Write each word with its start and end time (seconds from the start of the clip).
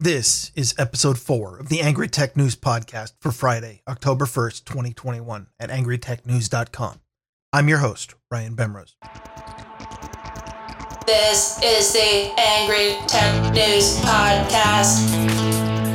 This 0.00 0.52
is 0.54 0.76
episode 0.78 1.18
four 1.18 1.58
of 1.58 1.70
the 1.70 1.80
Angry 1.80 2.06
Tech 2.06 2.36
News 2.36 2.54
podcast 2.54 3.14
for 3.20 3.32
Friday, 3.32 3.82
October 3.88 4.26
1st, 4.26 4.64
2021, 4.64 5.48
at 5.58 5.70
angrytechnews.com. 5.70 7.00
I'm 7.52 7.68
your 7.68 7.78
host, 7.78 8.14
Ryan 8.30 8.54
Bemrose. 8.54 8.94
This 11.04 11.60
is 11.64 11.92
the 11.92 12.32
Angry 12.38 12.94
Tech 13.08 13.52
News 13.52 13.98
podcast 14.02 15.10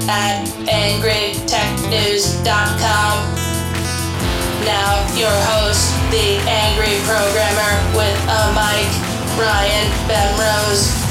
at 0.09 0.45
angrytechnews.com. 0.67 3.35
Now, 4.65 4.99
your 5.15 5.31
host, 5.47 5.93
the 6.11 6.43
angry 6.51 6.99
programmer 7.07 7.79
with 7.95 8.19
a 8.27 8.51
mic, 8.51 8.91
Ryan 9.39 9.87
Bemrose. 10.09 11.02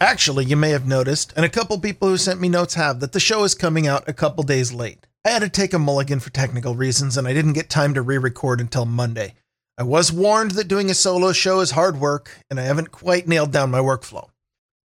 Actually, 0.00 0.44
you 0.44 0.56
may 0.56 0.70
have 0.70 0.86
noticed, 0.86 1.32
and 1.36 1.44
a 1.46 1.48
couple 1.48 1.78
people 1.80 2.06
who 2.06 2.18
sent 2.18 2.38
me 2.38 2.50
notes 2.50 2.74
have, 2.74 3.00
that 3.00 3.12
the 3.12 3.20
show 3.20 3.44
is 3.44 3.54
coming 3.54 3.86
out 3.86 4.06
a 4.06 4.12
couple 4.12 4.44
days 4.44 4.70
late. 4.70 5.06
I 5.24 5.30
had 5.30 5.40
to 5.40 5.48
take 5.48 5.72
a 5.72 5.78
mulligan 5.78 6.20
for 6.20 6.28
technical 6.28 6.74
reasons, 6.74 7.16
and 7.16 7.26
I 7.26 7.32
didn't 7.32 7.54
get 7.54 7.70
time 7.70 7.94
to 7.94 8.02
re 8.02 8.18
record 8.18 8.60
until 8.60 8.84
Monday. 8.84 9.32
I 9.78 9.84
was 9.84 10.12
warned 10.12 10.50
that 10.52 10.68
doing 10.68 10.90
a 10.90 10.94
solo 10.94 11.32
show 11.32 11.60
is 11.60 11.70
hard 11.70 11.98
work, 11.98 12.30
and 12.50 12.60
I 12.60 12.64
haven't 12.64 12.92
quite 12.92 13.26
nailed 13.26 13.52
down 13.52 13.70
my 13.70 13.78
workflow. 13.78 14.28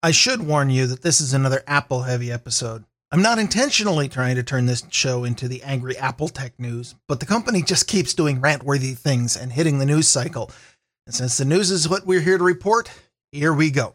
I 0.00 0.12
should 0.12 0.46
warn 0.46 0.70
you 0.70 0.86
that 0.86 1.02
this 1.02 1.20
is 1.20 1.34
another 1.34 1.64
Apple 1.66 2.02
heavy 2.02 2.30
episode. 2.30 2.84
I'm 3.10 3.20
not 3.20 3.40
intentionally 3.40 4.08
trying 4.08 4.36
to 4.36 4.44
turn 4.44 4.66
this 4.66 4.84
show 4.90 5.24
into 5.24 5.48
the 5.48 5.64
angry 5.64 5.96
Apple 5.96 6.28
tech 6.28 6.52
news, 6.56 6.94
but 7.08 7.18
the 7.18 7.26
company 7.26 7.62
just 7.62 7.88
keeps 7.88 8.14
doing 8.14 8.40
rant 8.40 8.62
worthy 8.62 8.94
things 8.94 9.36
and 9.36 9.50
hitting 9.50 9.80
the 9.80 9.86
news 9.86 10.06
cycle. 10.06 10.52
And 11.06 11.14
since 11.16 11.36
the 11.36 11.44
news 11.44 11.72
is 11.72 11.88
what 11.88 12.06
we're 12.06 12.20
here 12.20 12.38
to 12.38 12.44
report, 12.44 12.88
here 13.32 13.52
we 13.52 13.72
go. 13.72 13.94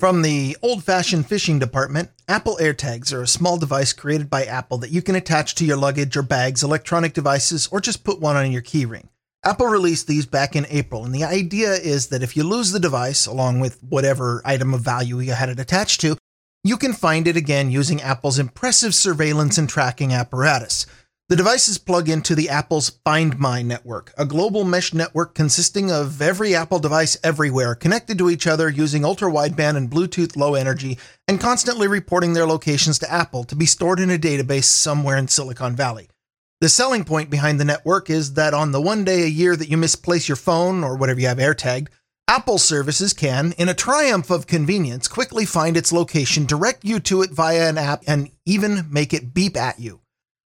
From 0.00 0.22
the 0.22 0.56
old 0.62 0.82
fashioned 0.82 1.26
fishing 1.26 1.58
department, 1.58 2.08
Apple 2.26 2.56
AirTags 2.58 3.12
are 3.12 3.20
a 3.20 3.26
small 3.26 3.58
device 3.58 3.92
created 3.92 4.30
by 4.30 4.44
Apple 4.44 4.78
that 4.78 4.90
you 4.90 5.02
can 5.02 5.14
attach 5.14 5.54
to 5.56 5.64
your 5.66 5.76
luggage 5.76 6.16
or 6.16 6.22
bags, 6.22 6.62
electronic 6.62 7.12
devices, 7.12 7.68
or 7.70 7.80
just 7.80 8.02
put 8.02 8.18
one 8.18 8.34
on 8.34 8.50
your 8.50 8.62
keyring. 8.62 9.08
Apple 9.44 9.66
released 9.66 10.06
these 10.06 10.24
back 10.24 10.56
in 10.56 10.66
April, 10.70 11.04
and 11.04 11.14
the 11.14 11.24
idea 11.24 11.74
is 11.74 12.06
that 12.06 12.22
if 12.22 12.34
you 12.34 12.44
lose 12.44 12.72
the 12.72 12.80
device, 12.80 13.26
along 13.26 13.60
with 13.60 13.82
whatever 13.82 14.40
item 14.44 14.72
of 14.72 14.80
value 14.80 15.18
you 15.18 15.32
had 15.32 15.50
it 15.50 15.60
attached 15.60 16.00
to, 16.00 16.16
you 16.64 16.76
can 16.76 16.92
find 16.94 17.28
it 17.28 17.36
again 17.36 17.70
using 17.70 18.00
Apple's 18.00 18.38
impressive 18.38 18.94
surveillance 18.94 19.58
and 19.58 19.68
tracking 19.68 20.14
apparatus. 20.14 20.86
The 21.30 21.36
devices 21.36 21.78
plug 21.78 22.08
into 22.08 22.34
the 22.34 22.48
Apple's 22.48 22.98
Find 23.04 23.38
My 23.38 23.62
network, 23.62 24.12
a 24.18 24.26
global 24.26 24.64
mesh 24.64 24.92
network 24.92 25.32
consisting 25.32 25.88
of 25.88 26.20
every 26.20 26.56
Apple 26.56 26.80
device 26.80 27.16
everywhere, 27.22 27.76
connected 27.76 28.18
to 28.18 28.30
each 28.30 28.48
other 28.48 28.68
using 28.68 29.04
ultra 29.04 29.30
wideband 29.30 29.76
and 29.76 29.88
Bluetooth 29.88 30.36
low 30.36 30.56
energy, 30.56 30.98
and 31.28 31.40
constantly 31.40 31.86
reporting 31.86 32.32
their 32.32 32.48
locations 32.48 32.98
to 32.98 33.12
Apple 33.12 33.44
to 33.44 33.54
be 33.54 33.64
stored 33.64 34.00
in 34.00 34.10
a 34.10 34.18
database 34.18 34.64
somewhere 34.64 35.16
in 35.16 35.28
Silicon 35.28 35.76
Valley. 35.76 36.08
The 36.60 36.68
selling 36.68 37.04
point 37.04 37.30
behind 37.30 37.60
the 37.60 37.64
network 37.64 38.10
is 38.10 38.34
that 38.34 38.52
on 38.52 38.72
the 38.72 38.82
one 38.82 39.04
day 39.04 39.22
a 39.22 39.26
year 39.26 39.54
that 39.54 39.70
you 39.70 39.76
misplace 39.76 40.28
your 40.28 40.34
phone 40.34 40.82
or 40.82 40.96
whatever 40.96 41.20
you 41.20 41.28
have 41.28 41.38
AirTagged, 41.38 41.90
Apple 42.26 42.58
services 42.58 43.12
can, 43.12 43.52
in 43.52 43.68
a 43.68 43.72
triumph 43.72 44.30
of 44.30 44.48
convenience, 44.48 45.06
quickly 45.06 45.44
find 45.44 45.76
its 45.76 45.92
location, 45.92 46.44
direct 46.44 46.84
you 46.84 46.98
to 46.98 47.22
it 47.22 47.30
via 47.30 47.68
an 47.68 47.78
app, 47.78 48.02
and 48.08 48.30
even 48.44 48.88
make 48.90 49.14
it 49.14 49.32
beep 49.32 49.56
at 49.56 49.78
you. 49.78 50.00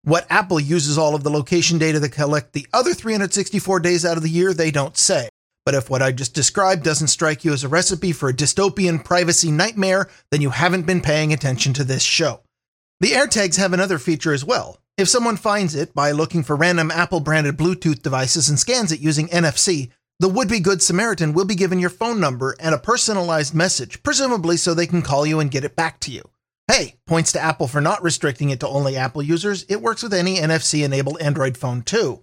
What 0.02 0.26
Apple 0.30 0.58
uses 0.58 0.96
all 0.96 1.14
of 1.14 1.24
the 1.24 1.30
location 1.30 1.76
data 1.76 2.00
to 2.00 2.08
collect 2.08 2.54
the 2.54 2.66
other 2.72 2.94
364 2.94 3.80
days 3.80 4.06
out 4.06 4.16
of 4.16 4.22
the 4.22 4.30
year, 4.30 4.54
they 4.54 4.70
don't 4.70 4.97
say. 4.97 5.28
But 5.66 5.75
if 5.75 5.91
what 5.91 6.00
I 6.00 6.10
just 6.10 6.34
described 6.34 6.82
doesn't 6.82 7.08
strike 7.08 7.44
you 7.44 7.52
as 7.52 7.64
a 7.64 7.69
recipe 7.69 8.12
for 8.12 8.30
a 8.30 8.34
dystopian 8.34 9.04
privacy 9.04 9.50
nightmare, 9.50 10.08
then 10.30 10.41
you 10.41 10.50
haven't 10.50 10.86
been 10.86 11.02
paying 11.02 11.34
attention 11.34 11.75
to 11.75 11.84
this 11.84 12.02
show. 12.02 12.41
The 13.00 13.12
AirTags 13.12 13.58
have 13.58 13.75
another 13.75 13.98
feature 13.98 14.32
as 14.32 14.44
well. 14.44 14.78
If 14.97 15.08
someone 15.08 15.36
finds 15.36 15.75
it 15.75 15.94
by 15.94 16.12
looking 16.12 16.44
for 16.44 16.56
random 16.56 16.91
Apple 16.91 17.20
branded 17.20 17.58
Bluetooth 17.58 18.00
devices 18.00 18.48
and 18.48 18.58
scans 18.58 18.92
it 18.92 19.00
using 19.00 19.28
NFC, 19.28 19.91
the 20.19 20.28
would 20.28 20.48
be 20.48 20.60
Good 20.60 20.82
Samaritan 20.82 21.34
will 21.34 21.46
be 21.46 21.54
given 21.54 21.78
your 21.78 21.91
phone 21.91 22.20
number 22.20 22.56
and 22.58 22.75
a 22.75 22.78
personalized 22.78 23.54
message, 23.54 24.02
presumably 24.02 24.56
so 24.56 24.72
they 24.72 24.86
can 24.86 25.02
call 25.02 25.26
you 25.26 25.41
and 25.41 25.50
get 25.50 25.64
it 25.64 25.76
back 25.76 26.00
to 26.00 26.10
you. 26.10 26.22
Hey, 26.70 26.94
points 27.04 27.32
to 27.32 27.41
Apple 27.41 27.66
for 27.66 27.81
not 27.81 28.00
restricting 28.00 28.50
it 28.50 28.60
to 28.60 28.69
only 28.69 28.97
Apple 28.97 29.25
users. 29.25 29.64
It 29.64 29.82
works 29.82 30.04
with 30.04 30.14
any 30.14 30.36
NFC 30.36 30.84
enabled 30.84 31.20
Android 31.20 31.56
phone 31.56 31.82
too. 31.82 32.22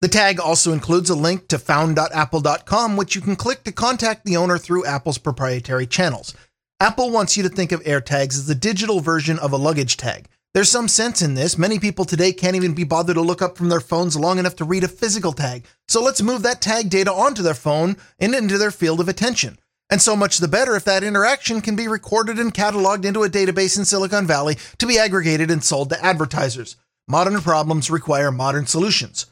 The 0.00 0.08
tag 0.08 0.40
also 0.40 0.72
includes 0.72 1.10
a 1.10 1.14
link 1.14 1.46
to 1.48 1.58
found.apple.com, 1.58 2.96
which 2.96 3.14
you 3.14 3.20
can 3.20 3.36
click 3.36 3.64
to 3.64 3.70
contact 3.70 4.24
the 4.24 4.38
owner 4.38 4.56
through 4.56 4.86
Apple's 4.86 5.18
proprietary 5.18 5.86
channels. 5.86 6.34
Apple 6.80 7.10
wants 7.10 7.36
you 7.36 7.42
to 7.42 7.50
think 7.50 7.70
of 7.70 7.82
AirTags 7.82 8.32
as 8.32 8.46
the 8.46 8.54
digital 8.54 9.00
version 9.00 9.38
of 9.38 9.52
a 9.52 9.58
luggage 9.58 9.98
tag. 9.98 10.26
There's 10.54 10.70
some 10.70 10.88
sense 10.88 11.20
in 11.20 11.34
this. 11.34 11.58
Many 11.58 11.78
people 11.78 12.06
today 12.06 12.32
can't 12.32 12.56
even 12.56 12.72
be 12.72 12.84
bothered 12.84 13.16
to 13.16 13.20
look 13.20 13.42
up 13.42 13.58
from 13.58 13.68
their 13.68 13.78
phones 13.78 14.16
long 14.16 14.38
enough 14.38 14.56
to 14.56 14.64
read 14.64 14.84
a 14.84 14.88
physical 14.88 15.34
tag. 15.34 15.66
So 15.88 16.02
let's 16.02 16.22
move 16.22 16.44
that 16.44 16.62
tag 16.62 16.88
data 16.88 17.12
onto 17.12 17.42
their 17.42 17.52
phone 17.52 17.98
and 18.18 18.34
into 18.34 18.56
their 18.56 18.70
field 18.70 19.00
of 19.00 19.10
attention. 19.10 19.58
And 19.92 20.00
so 20.00 20.16
much 20.16 20.38
the 20.38 20.48
better 20.48 20.74
if 20.74 20.84
that 20.84 21.04
interaction 21.04 21.60
can 21.60 21.76
be 21.76 21.86
recorded 21.86 22.38
and 22.38 22.54
cataloged 22.54 23.04
into 23.04 23.24
a 23.24 23.28
database 23.28 23.76
in 23.76 23.84
Silicon 23.84 24.26
Valley 24.26 24.56
to 24.78 24.86
be 24.86 24.98
aggregated 24.98 25.50
and 25.50 25.62
sold 25.62 25.90
to 25.90 26.02
advertisers. 26.02 26.76
Modern 27.06 27.38
problems 27.42 27.90
require 27.90 28.32
modern 28.32 28.64
solutions. 28.66 29.26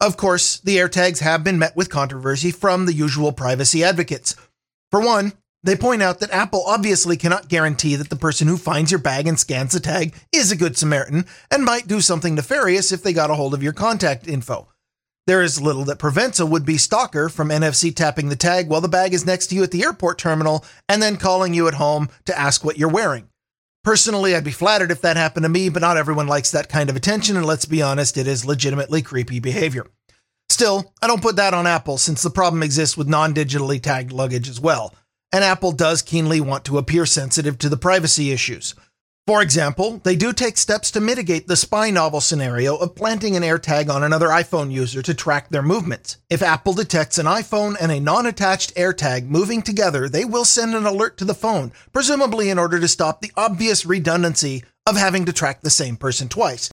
Of 0.00 0.16
course, 0.16 0.58
the 0.58 0.78
AirTags 0.78 1.20
have 1.20 1.44
been 1.44 1.60
met 1.60 1.76
with 1.76 1.90
controversy 1.90 2.50
from 2.50 2.86
the 2.86 2.92
usual 2.92 3.30
privacy 3.30 3.84
advocates. 3.84 4.34
For 4.90 5.00
one, 5.00 5.34
they 5.62 5.76
point 5.76 6.02
out 6.02 6.18
that 6.18 6.32
Apple 6.32 6.64
obviously 6.66 7.16
cannot 7.16 7.48
guarantee 7.48 7.94
that 7.94 8.10
the 8.10 8.16
person 8.16 8.48
who 8.48 8.56
finds 8.56 8.90
your 8.90 8.98
bag 8.98 9.28
and 9.28 9.38
scans 9.38 9.74
the 9.74 9.78
tag 9.78 10.16
is 10.32 10.50
a 10.50 10.56
good 10.56 10.76
Samaritan 10.76 11.24
and 11.52 11.64
might 11.64 11.86
do 11.86 12.00
something 12.00 12.34
nefarious 12.34 12.90
if 12.90 13.04
they 13.04 13.12
got 13.12 13.30
a 13.30 13.36
hold 13.36 13.54
of 13.54 13.62
your 13.62 13.72
contact 13.72 14.26
info. 14.26 14.66
There 15.26 15.42
is 15.42 15.60
little 15.60 15.84
that 15.84 15.98
prevents 15.98 16.40
a 16.40 16.46
would 16.46 16.64
be 16.64 16.78
stalker 16.78 17.28
from 17.28 17.50
NFC 17.50 17.94
tapping 17.94 18.28
the 18.28 18.36
tag 18.36 18.68
while 18.68 18.80
the 18.80 18.88
bag 18.88 19.14
is 19.14 19.26
next 19.26 19.48
to 19.48 19.54
you 19.54 19.62
at 19.62 19.70
the 19.70 19.82
airport 19.82 20.18
terminal 20.18 20.64
and 20.88 21.02
then 21.02 21.16
calling 21.16 21.54
you 21.54 21.68
at 21.68 21.74
home 21.74 22.08
to 22.24 22.38
ask 22.38 22.64
what 22.64 22.78
you're 22.78 22.88
wearing. 22.88 23.28
Personally, 23.82 24.34
I'd 24.34 24.44
be 24.44 24.50
flattered 24.50 24.90
if 24.90 25.00
that 25.02 25.16
happened 25.16 25.44
to 25.44 25.48
me, 25.48 25.68
but 25.68 25.80
not 25.80 25.96
everyone 25.96 26.26
likes 26.26 26.50
that 26.50 26.68
kind 26.68 26.90
of 26.90 26.96
attention, 26.96 27.36
and 27.36 27.46
let's 27.46 27.64
be 27.64 27.80
honest, 27.80 28.18
it 28.18 28.26
is 28.26 28.44
legitimately 28.44 29.00
creepy 29.00 29.40
behavior. 29.40 29.86
Still, 30.50 30.92
I 31.00 31.06
don't 31.06 31.22
put 31.22 31.36
that 31.36 31.54
on 31.54 31.66
Apple 31.66 31.96
since 31.96 32.22
the 32.22 32.28
problem 32.28 32.62
exists 32.62 32.96
with 32.96 33.08
non 33.08 33.32
digitally 33.32 33.80
tagged 33.80 34.12
luggage 34.12 34.48
as 34.50 34.60
well, 34.60 34.94
and 35.32 35.42
Apple 35.42 35.72
does 35.72 36.02
keenly 36.02 36.40
want 36.42 36.66
to 36.66 36.76
appear 36.76 37.06
sensitive 37.06 37.56
to 37.58 37.70
the 37.70 37.78
privacy 37.78 38.32
issues. 38.32 38.74
For 39.26 39.42
example, 39.42 40.00
they 40.02 40.16
do 40.16 40.32
take 40.32 40.56
steps 40.56 40.90
to 40.90 41.00
mitigate 41.00 41.46
the 41.46 41.54
spy 41.54 41.90
novel 41.90 42.20
scenario 42.20 42.76
of 42.76 42.96
planting 42.96 43.36
an 43.36 43.44
AirTag 43.44 43.88
on 43.88 44.02
another 44.02 44.26
iPhone 44.28 44.72
user 44.72 45.02
to 45.02 45.14
track 45.14 45.50
their 45.50 45.62
movements. 45.62 46.16
If 46.28 46.42
Apple 46.42 46.72
detects 46.72 47.16
an 47.16 47.26
iPhone 47.26 47.76
and 47.80 47.92
a 47.92 48.00
non 48.00 48.26
attached 48.26 48.74
AirTag 48.74 49.26
moving 49.26 49.62
together, 49.62 50.08
they 50.08 50.24
will 50.24 50.44
send 50.44 50.74
an 50.74 50.84
alert 50.84 51.16
to 51.18 51.24
the 51.24 51.34
phone, 51.34 51.70
presumably 51.92 52.50
in 52.50 52.58
order 52.58 52.80
to 52.80 52.88
stop 52.88 53.20
the 53.20 53.30
obvious 53.36 53.86
redundancy 53.86 54.64
of 54.84 54.96
having 54.96 55.26
to 55.26 55.32
track 55.32 55.60
the 55.60 55.70
same 55.70 55.96
person 55.96 56.28
twice. 56.28 56.70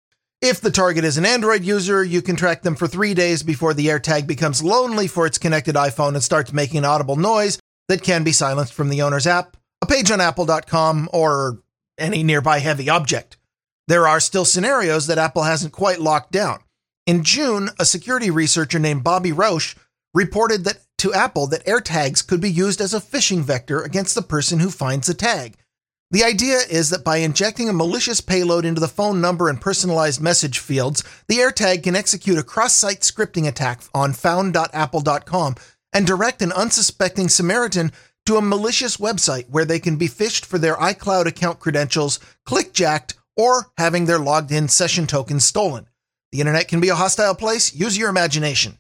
If 0.43 0.61
the 0.61 0.73
target 0.73 1.05
is 1.05 1.17
an 1.17 1.25
Android 1.25 1.63
user, 1.63 2.05
you 2.05 2.21
can 2.21 2.37
track 2.37 2.63
them 2.63 2.75
for 2.75 2.89
three 2.89 3.15
days 3.15 3.43
before 3.43 3.73
the 3.73 3.87
AirTag 3.87 4.27
becomes 4.27 4.63
lonely 4.63 5.07
for 5.07 5.25
its 5.25 5.39
connected 5.39 5.77
iPhone 5.77 6.15
and 6.15 6.23
starts 6.23 6.53
making 6.53 6.79
an 6.79 6.85
audible 6.85 7.17
noise 7.17 7.61
that 7.89 8.03
can 8.03 8.25
be 8.25 8.33
silenced 8.33 8.75
from 8.75 8.89
the 8.89 9.01
owner's 9.01 9.27
app, 9.27 9.57
a 9.81 9.87
page 9.87 10.11
on 10.11 10.21
apple.com, 10.21 11.09
or 11.13 11.63
any 11.99 12.23
nearby 12.23 12.59
heavy 12.59 12.89
object. 12.89 13.37
There 13.89 14.07
are 14.07 14.21
still 14.21 14.45
scenarios 14.45 15.07
that 15.07 15.19
Apple 15.19 15.43
hasn't 15.43 15.73
quite 15.73 16.01
locked 16.01 16.33
down. 16.33 16.61
In 17.07 17.25
June, 17.25 17.71
a 17.79 17.85
security 17.85 18.31
researcher 18.31 18.79
named 18.79 19.05
Bobby 19.05 19.33
Rauch 19.33 19.77
reported 20.15 20.65
that 20.65 20.79
to 20.99 21.13
Apple 21.13 21.49
that 21.49 21.67
AirTags 21.67 22.25
could 22.25 22.41
be 22.41 22.51
used 22.51 22.81
as 22.81 22.95
a 22.95 23.01
phishing 23.01 23.41
vector 23.41 23.83
against 23.83 24.15
the 24.15 24.23
person 24.23 24.61
who 24.61 24.71
finds 24.71 25.09
the 25.09 25.15
tag. 25.15 25.57
The 26.13 26.23
idea 26.23 26.59
is 26.71 26.91
that 26.91 27.05
by 27.05 27.17
injecting 27.17 27.69
a 27.69 27.73
malicious 27.73 28.21
payload 28.21 28.65
into 28.65 28.81
the 28.81 28.87
phone 28.87 29.21
number 29.21 29.49
and 29.49 29.61
personalized 29.61 30.21
message 30.21 30.59
fields, 30.59 31.03
the 31.27 31.39
AirTag 31.39 31.83
can 31.83 31.97
execute 31.97 32.39
a 32.39 32.43
cross 32.43 32.75
site 32.75 33.01
scripting 33.01 33.49
attack 33.49 33.83
on 33.95 34.13
found.apple.com 34.13 35.57
and 35.93 36.07
direct 36.07 36.43
an 36.43 36.53
unsuspecting 36.53 37.29
Samaritan 37.29 37.93
to 38.27 38.37
a 38.37 38.43
malicious 38.43 38.97
website 38.97 39.49
where 39.49 39.65
they 39.65 39.79
can 39.79 39.97
be 39.97 40.09
phished 40.09 40.45
for 40.45 40.59
their 40.59 40.77
iCloud 40.77 41.27
account 41.27 41.59
credentials, 41.59 42.21
clickjacked, 42.47 43.15
or 43.37 43.73
having 43.79 44.07
their 44.07 44.19
logged 44.19 44.53
in 44.53 44.69
session 44.69 45.07
tokens 45.07 45.45
stolen. 45.45 45.89
The 46.31 46.41
internet 46.41 46.69
can 46.69 46.81
be 46.81 46.89
a 46.89 46.95
hostile 46.95 47.35
place. 47.35 47.75
Use 47.75 47.99
your 47.99 48.09
imagination. 48.09 48.79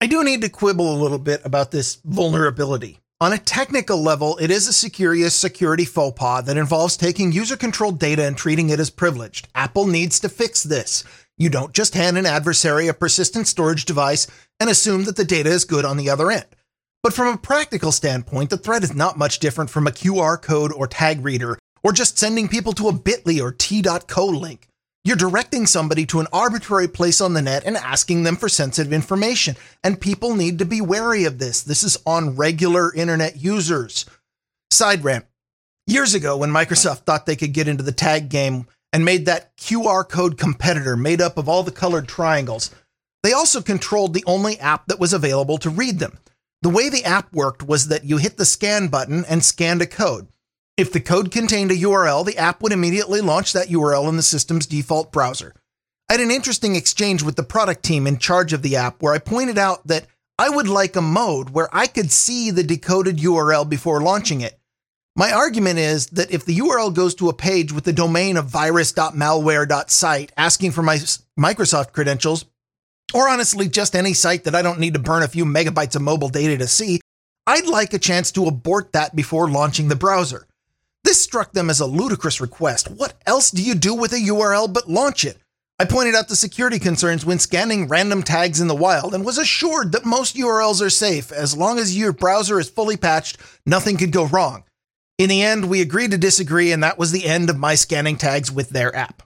I 0.00 0.06
do 0.06 0.22
need 0.22 0.42
to 0.42 0.48
quibble 0.48 0.94
a 0.94 1.02
little 1.02 1.18
bit 1.18 1.40
about 1.44 1.70
this 1.70 1.96
vulnerability. 2.04 3.00
On 3.18 3.32
a 3.32 3.38
technical 3.38 4.02
level, 4.02 4.36
it 4.36 4.50
is 4.50 4.68
a 4.68 4.72
serious 4.74 5.34
security 5.34 5.86
faux 5.86 6.18
pas 6.18 6.44
that 6.44 6.58
involves 6.58 6.98
taking 6.98 7.32
user 7.32 7.56
controlled 7.56 7.98
data 7.98 8.24
and 8.26 8.36
treating 8.36 8.68
it 8.68 8.78
as 8.78 8.90
privileged. 8.90 9.48
Apple 9.54 9.86
needs 9.86 10.20
to 10.20 10.28
fix 10.28 10.62
this. 10.62 11.02
You 11.38 11.48
don't 11.48 11.72
just 11.72 11.94
hand 11.94 12.18
an 12.18 12.26
adversary 12.26 12.88
a 12.88 12.94
persistent 12.94 13.46
storage 13.46 13.86
device 13.86 14.26
and 14.60 14.68
assume 14.68 15.04
that 15.04 15.16
the 15.16 15.24
data 15.24 15.48
is 15.48 15.64
good 15.64 15.86
on 15.86 15.96
the 15.96 16.10
other 16.10 16.30
end. 16.30 16.44
But 17.06 17.14
from 17.14 17.28
a 17.28 17.38
practical 17.38 17.92
standpoint, 17.92 18.50
the 18.50 18.56
threat 18.56 18.82
is 18.82 18.92
not 18.92 19.16
much 19.16 19.38
different 19.38 19.70
from 19.70 19.86
a 19.86 19.92
QR 19.92 20.42
code 20.42 20.72
or 20.72 20.88
tag 20.88 21.24
reader, 21.24 21.56
or 21.84 21.92
just 21.92 22.18
sending 22.18 22.48
people 22.48 22.72
to 22.72 22.88
a 22.88 22.92
bit.ly 22.92 23.40
or 23.40 23.52
t.co 23.52 24.26
link. 24.26 24.66
You're 25.04 25.14
directing 25.14 25.66
somebody 25.66 26.04
to 26.06 26.18
an 26.18 26.26
arbitrary 26.32 26.88
place 26.88 27.20
on 27.20 27.32
the 27.32 27.42
net 27.42 27.62
and 27.64 27.76
asking 27.76 28.24
them 28.24 28.34
for 28.34 28.48
sensitive 28.48 28.92
information. 28.92 29.54
And 29.84 30.00
people 30.00 30.34
need 30.34 30.58
to 30.58 30.64
be 30.64 30.80
wary 30.80 31.22
of 31.22 31.38
this. 31.38 31.62
This 31.62 31.84
is 31.84 31.96
on 32.06 32.34
regular 32.34 32.92
internet 32.92 33.36
users. 33.36 34.04
Side 34.72 35.04
rant. 35.04 35.26
Years 35.86 36.12
ago, 36.12 36.36
when 36.36 36.50
Microsoft 36.50 37.04
thought 37.04 37.24
they 37.24 37.36
could 37.36 37.52
get 37.52 37.68
into 37.68 37.84
the 37.84 37.92
tag 37.92 38.28
game 38.30 38.66
and 38.92 39.04
made 39.04 39.26
that 39.26 39.56
QR 39.58 40.08
code 40.08 40.38
competitor 40.38 40.96
made 40.96 41.20
up 41.20 41.38
of 41.38 41.48
all 41.48 41.62
the 41.62 41.70
colored 41.70 42.08
triangles, 42.08 42.74
they 43.22 43.32
also 43.32 43.62
controlled 43.62 44.12
the 44.12 44.24
only 44.26 44.58
app 44.58 44.88
that 44.88 44.98
was 44.98 45.12
available 45.12 45.58
to 45.58 45.70
read 45.70 46.00
them. 46.00 46.18
The 46.62 46.70
way 46.70 46.88
the 46.88 47.04
app 47.04 47.32
worked 47.32 47.62
was 47.62 47.88
that 47.88 48.04
you 48.04 48.16
hit 48.16 48.36
the 48.36 48.44
scan 48.44 48.88
button 48.88 49.24
and 49.26 49.44
scanned 49.44 49.82
a 49.82 49.86
code. 49.86 50.28
If 50.76 50.92
the 50.92 51.00
code 51.00 51.30
contained 51.30 51.70
a 51.70 51.76
URL, 51.76 52.24
the 52.24 52.36
app 52.36 52.62
would 52.62 52.72
immediately 52.72 53.20
launch 53.20 53.52
that 53.52 53.68
URL 53.68 54.08
in 54.08 54.16
the 54.16 54.22
system's 54.22 54.66
default 54.66 55.12
browser. 55.12 55.54
I 56.08 56.14
had 56.14 56.20
an 56.20 56.30
interesting 56.30 56.76
exchange 56.76 57.22
with 57.22 57.36
the 57.36 57.42
product 57.42 57.82
team 57.82 58.06
in 58.06 58.18
charge 58.18 58.52
of 58.52 58.62
the 58.62 58.76
app 58.76 59.02
where 59.02 59.14
I 59.14 59.18
pointed 59.18 59.58
out 59.58 59.86
that 59.86 60.06
I 60.38 60.50
would 60.50 60.68
like 60.68 60.96
a 60.96 61.02
mode 61.02 61.50
where 61.50 61.68
I 61.74 61.86
could 61.86 62.12
see 62.12 62.50
the 62.50 62.62
decoded 62.62 63.18
URL 63.18 63.68
before 63.68 64.02
launching 64.02 64.42
it. 64.42 64.58
My 65.16 65.32
argument 65.32 65.78
is 65.78 66.08
that 66.08 66.30
if 66.30 66.44
the 66.44 66.58
URL 66.58 66.94
goes 66.94 67.14
to 67.16 67.30
a 67.30 67.34
page 67.34 67.72
with 67.72 67.84
the 67.84 67.92
domain 67.92 68.36
of 68.36 68.46
virus.malware.site 68.46 70.32
asking 70.36 70.72
for 70.72 70.82
my 70.82 70.96
Microsoft 71.38 71.92
credentials, 71.92 72.44
or 73.14 73.28
honestly 73.28 73.68
just 73.68 73.94
any 73.94 74.12
site 74.12 74.44
that 74.44 74.54
I 74.54 74.62
don't 74.62 74.80
need 74.80 74.94
to 74.94 75.00
burn 75.00 75.22
a 75.22 75.28
few 75.28 75.44
megabytes 75.44 75.96
of 75.96 76.02
mobile 76.02 76.28
data 76.28 76.58
to 76.58 76.66
see, 76.66 77.00
I'd 77.46 77.66
like 77.66 77.94
a 77.94 77.98
chance 77.98 78.32
to 78.32 78.46
abort 78.46 78.92
that 78.92 79.14
before 79.14 79.48
launching 79.48 79.88
the 79.88 79.96
browser. 79.96 80.46
This 81.04 81.20
struck 81.20 81.52
them 81.52 81.70
as 81.70 81.78
a 81.78 81.86
ludicrous 81.86 82.40
request. 82.40 82.90
What 82.90 83.14
else 83.26 83.52
do 83.52 83.62
you 83.62 83.76
do 83.76 83.94
with 83.94 84.12
a 84.12 84.16
URL 84.16 84.72
but 84.72 84.90
launch 84.90 85.24
it? 85.24 85.38
I 85.78 85.84
pointed 85.84 86.14
out 86.14 86.28
the 86.28 86.36
security 86.36 86.78
concerns 86.78 87.26
when 87.26 87.38
scanning 87.38 87.86
random 87.86 88.22
tags 88.22 88.60
in 88.60 88.66
the 88.66 88.74
wild 88.74 89.14
and 89.14 89.24
was 89.24 89.36
assured 89.36 89.92
that 89.92 90.06
most 90.06 90.34
URLs 90.34 90.80
are 90.80 90.90
safe. 90.90 91.30
As 91.30 91.56
long 91.56 91.78
as 91.78 91.96
your 91.96 92.12
browser 92.12 92.58
is 92.58 92.70
fully 92.70 92.96
patched, 92.96 93.36
nothing 93.66 93.98
could 93.98 94.10
go 94.10 94.24
wrong. 94.24 94.64
In 95.18 95.28
the 95.28 95.42
end, 95.42 95.68
we 95.68 95.80
agreed 95.80 96.10
to 96.12 96.18
disagree, 96.18 96.72
and 96.72 96.82
that 96.82 96.98
was 96.98 97.12
the 97.12 97.26
end 97.26 97.50
of 97.50 97.58
my 97.58 97.74
scanning 97.74 98.16
tags 98.16 98.50
with 98.50 98.70
their 98.70 98.94
app. 98.96 99.22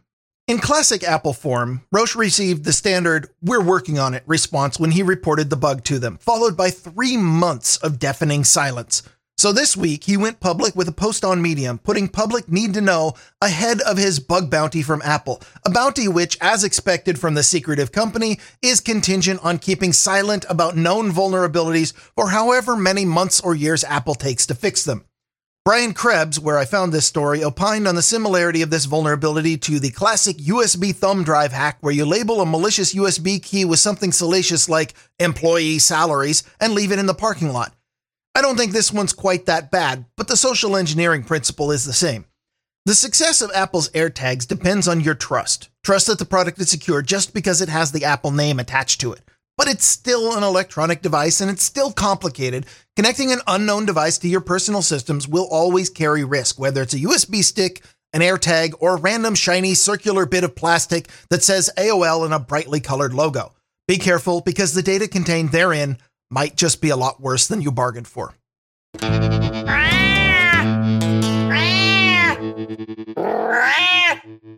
In 0.51 0.59
classic 0.59 1.05
Apple 1.05 1.33
form, 1.33 1.83
Rauch 1.93 2.17
received 2.17 2.65
the 2.65 2.73
standard, 2.73 3.29
we're 3.41 3.63
working 3.63 4.01
on 4.01 4.15
it 4.15 4.25
response 4.27 4.81
when 4.81 4.91
he 4.91 5.01
reported 5.05 5.49
the 5.49 5.57
bug 5.57 5.85
to 5.85 6.01
them, 6.01 6.19
followed 6.19 6.57
by 6.57 6.71
three 6.71 7.17
months 7.17 7.77
of 7.77 8.01
deafening 8.01 8.43
silence. 8.43 9.05
So 9.39 9.53
this 9.53 9.77
week, 9.77 10.03
he 10.03 10.17
went 10.17 10.41
public 10.41 10.75
with 10.75 10.89
a 10.89 10.93
post 10.93 11.25
on 11.25 11.41
Medium, 11.41 11.79
putting 11.79 12.09
public 12.09 12.49
need 12.49 12.75
to 12.75 12.81
know 12.81 13.13
ahead 13.41 13.81
of 13.83 13.97
his 13.97 14.19
bug 14.19 14.51
bounty 14.51 14.83
from 14.83 15.03
Apple, 15.05 15.41
a 15.65 15.71
bounty 15.71 16.09
which, 16.09 16.37
as 16.41 16.65
expected 16.65 17.21
from 17.21 17.35
the 17.35 17.45
secretive 17.45 17.93
company, 17.93 18.41
is 18.61 18.81
contingent 18.81 19.39
on 19.45 19.57
keeping 19.57 19.93
silent 19.93 20.45
about 20.51 20.77
known 20.77 21.13
vulnerabilities 21.13 21.93
for 21.93 22.31
however 22.31 22.77
many 22.77 23.05
months 23.05 23.41
or 23.41 23.55
years 23.55 23.85
Apple 23.85 24.17
takes 24.17 24.47
to 24.47 24.57
fix 24.57 24.83
them. 24.83 25.05
Brian 25.63 25.93
Krebs, 25.93 26.41
where 26.41 26.57
I 26.57 26.65
found 26.65 26.91
this 26.91 27.07
story, 27.07 27.45
opined 27.45 27.87
on 27.87 27.95
the 27.95 28.01
similarity 28.01 28.63
of 28.63 28.71
this 28.71 28.87
vulnerability 28.87 29.59
to 29.59 29.79
the 29.79 29.91
classic 29.91 30.39
USB 30.39 30.95
thumb 30.95 31.23
drive 31.23 31.53
hack 31.53 31.77
where 31.81 31.93
you 31.93 32.07
label 32.07 32.41
a 32.41 32.47
malicious 32.47 32.95
USB 32.95 33.43
key 33.43 33.67
with 33.67 33.79
something 33.79 34.11
salacious 34.11 34.71
like 34.71 34.95
employee 35.19 35.79
salaries 35.79 36.45
and 36.61 36.73
leave 36.73 36.93
it 36.93 36.99
in 36.99 37.05
the 37.05 37.13
parking 37.13 37.53
lot. 37.53 37.75
I 38.35 38.41
don't 38.41 38.57
think 38.57 38.73
this 38.73 38.91
one's 38.91 39.13
quite 39.13 39.45
that 39.47 39.71
bad, 39.71 40.07
but 40.17 40.29
the 40.29 40.37
social 40.37 40.77
engineering 40.79 41.25
principle 41.25 41.71
is 41.73 41.85
the 41.85 41.93
same. 41.93 42.25
The 42.87 42.95
success 42.95 43.43
of 43.43 43.51
Apple's 43.55 43.91
AirTags 43.91 44.49
depends 44.49 44.89
on 44.89 45.01
your 45.01 45.15
trust. 45.15 45.69
Trust 45.85 46.07
that 46.07 46.19
the 46.19 46.25
product 46.25 46.59
is 46.59 46.71
secure 46.71 47.03
just 47.03 47.35
because 47.35 47.61
it 47.61 47.69
has 47.69 47.93
the 47.93 48.07
Apple 48.07 48.31
name 48.31 48.59
attached 48.59 48.99
to 49.03 49.13
it. 49.13 49.21
But 49.61 49.69
it's 49.69 49.85
still 49.85 50.35
an 50.39 50.43
electronic 50.43 51.03
device 51.03 51.43
and 51.43 51.51
it's 51.51 51.63
still 51.63 51.93
complicated. 51.93 52.65
Connecting 52.97 53.31
an 53.31 53.41
unknown 53.47 53.85
device 53.85 54.17
to 54.17 54.27
your 54.27 54.41
personal 54.41 54.81
systems 54.81 55.29
will 55.29 55.47
always 55.51 55.91
carry 55.91 56.25
risk, 56.25 56.59
whether 56.59 56.81
it's 56.81 56.95
a 56.95 57.01
USB 57.01 57.45
stick, 57.45 57.85
an 58.15 58.23
AirTag, 58.23 58.73
or 58.81 58.95
a 58.95 58.99
random 58.99 59.35
shiny 59.35 59.75
circular 59.75 60.25
bit 60.25 60.45
of 60.45 60.57
plastic 60.57 61.09
that 61.29 61.43
says 61.43 61.69
AOL 61.77 62.25
in 62.25 62.33
a 62.33 62.39
brightly 62.39 62.81
colored 62.81 63.13
logo. 63.13 63.53
Be 63.87 63.99
careful 63.99 64.41
because 64.41 64.73
the 64.73 64.81
data 64.81 65.07
contained 65.07 65.53
therein 65.53 65.99
might 66.31 66.57
just 66.57 66.81
be 66.81 66.89
a 66.89 66.97
lot 66.97 67.21
worse 67.21 67.47
than 67.47 67.61
you 67.61 67.71
bargained 67.71 68.09
for. 68.09 68.33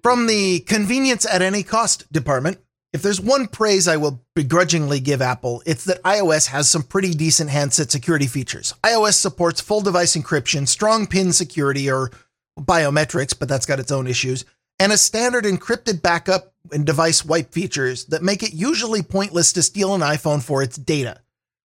From 0.05 0.29
the 0.29 0.61
convenience 0.61 1.27
at 1.27 1.43
any 1.43 1.65
cost 1.65 2.13
department, 2.13 2.59
if 2.93 3.01
there's 3.01 3.21
one 3.21 3.47
praise 3.47 3.89
I 3.89 3.97
will 3.97 4.23
begrudgingly 4.35 5.01
give 5.01 5.23
Apple, 5.23 5.63
it's 5.65 5.85
that 5.87 6.03
iOS 6.03 6.49
has 6.49 6.69
some 6.69 6.83
pretty 6.83 7.13
decent 7.15 7.51
handset 7.51 7.91
security 7.91 8.27
features. 8.27 8.75
iOS 8.85 9.15
supports 9.15 9.61
full 9.61 9.81
device 9.81 10.17
encryption, 10.17 10.69
strong 10.69 11.07
pin 11.07 11.33
security 11.33 11.91
or 11.91 12.11
biometrics, 12.61 13.39
but 13.39 13.49
that's 13.49 13.67
got 13.67 13.81
its 13.81 13.91
own 13.91 14.07
issues, 14.07 14.45
and 14.79 14.93
a 14.93 14.99
standard 14.99 15.45
encrypted 15.45 16.03
backup 16.03 16.53
and 16.71 16.85
device 16.85 17.25
wipe 17.25 17.53
features 17.53 18.05
that 18.07 18.23
make 18.23 18.43
it 18.43 18.53
usually 18.53 19.03
pointless 19.03 19.53
to 19.55 19.63
steal 19.63 19.95
an 19.95 20.01
iPhone 20.01 20.43
for 20.43 20.63
its 20.63 20.77
data. 20.77 21.21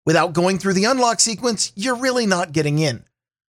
Without 0.07 0.35
going 0.35 0.59
through 0.59 0.75
the 0.75 0.85
unlock 0.85 1.21
sequence, 1.21 1.73
you're 1.75 1.97
really 1.97 2.27
not 2.27 2.53
getting 2.53 2.79
in. 2.79 3.05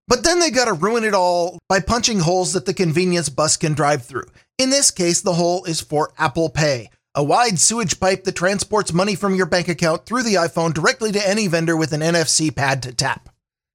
But 0.08 0.26
then 0.26 0.40
they 0.40 0.52
gotta 0.52 0.74
ruin 0.74 1.06
it 1.06 1.14
all 1.14 1.58
by 1.70 1.80
punching 1.80 2.20
holes 2.20 2.52
that 2.52 2.66
the 2.66 2.74
convenience 2.74 3.30
bus 3.30 3.56
can 3.56 3.74
drive 3.74 4.04
through. 4.04 4.26
In 4.58 4.70
this 4.70 4.92
case, 4.92 5.22
the 5.22 5.34
hole 5.34 5.64
is 5.64 5.80
for 5.80 6.12
Apple 6.18 6.50
Pay, 6.50 6.90
a 7.14 7.24
wide 7.24 7.60
sewage 7.60 8.00
pipe 8.00 8.24
that 8.24 8.36
transports 8.36 8.94
money 8.94 9.16
from 9.16 9.36
your 9.36 9.46
bank 9.46 9.68
account 9.68 10.06
through 10.06 10.24
the 10.24 10.36
iPhone 10.36 10.74
directly 10.74 11.12
to 11.12 11.28
any 11.28 11.48
vendor 11.48 11.76
with 11.76 11.92
an 11.92 12.00
NFC 12.00 12.56
pad 12.56 12.82
to 12.84 12.94
tap. 12.94 13.30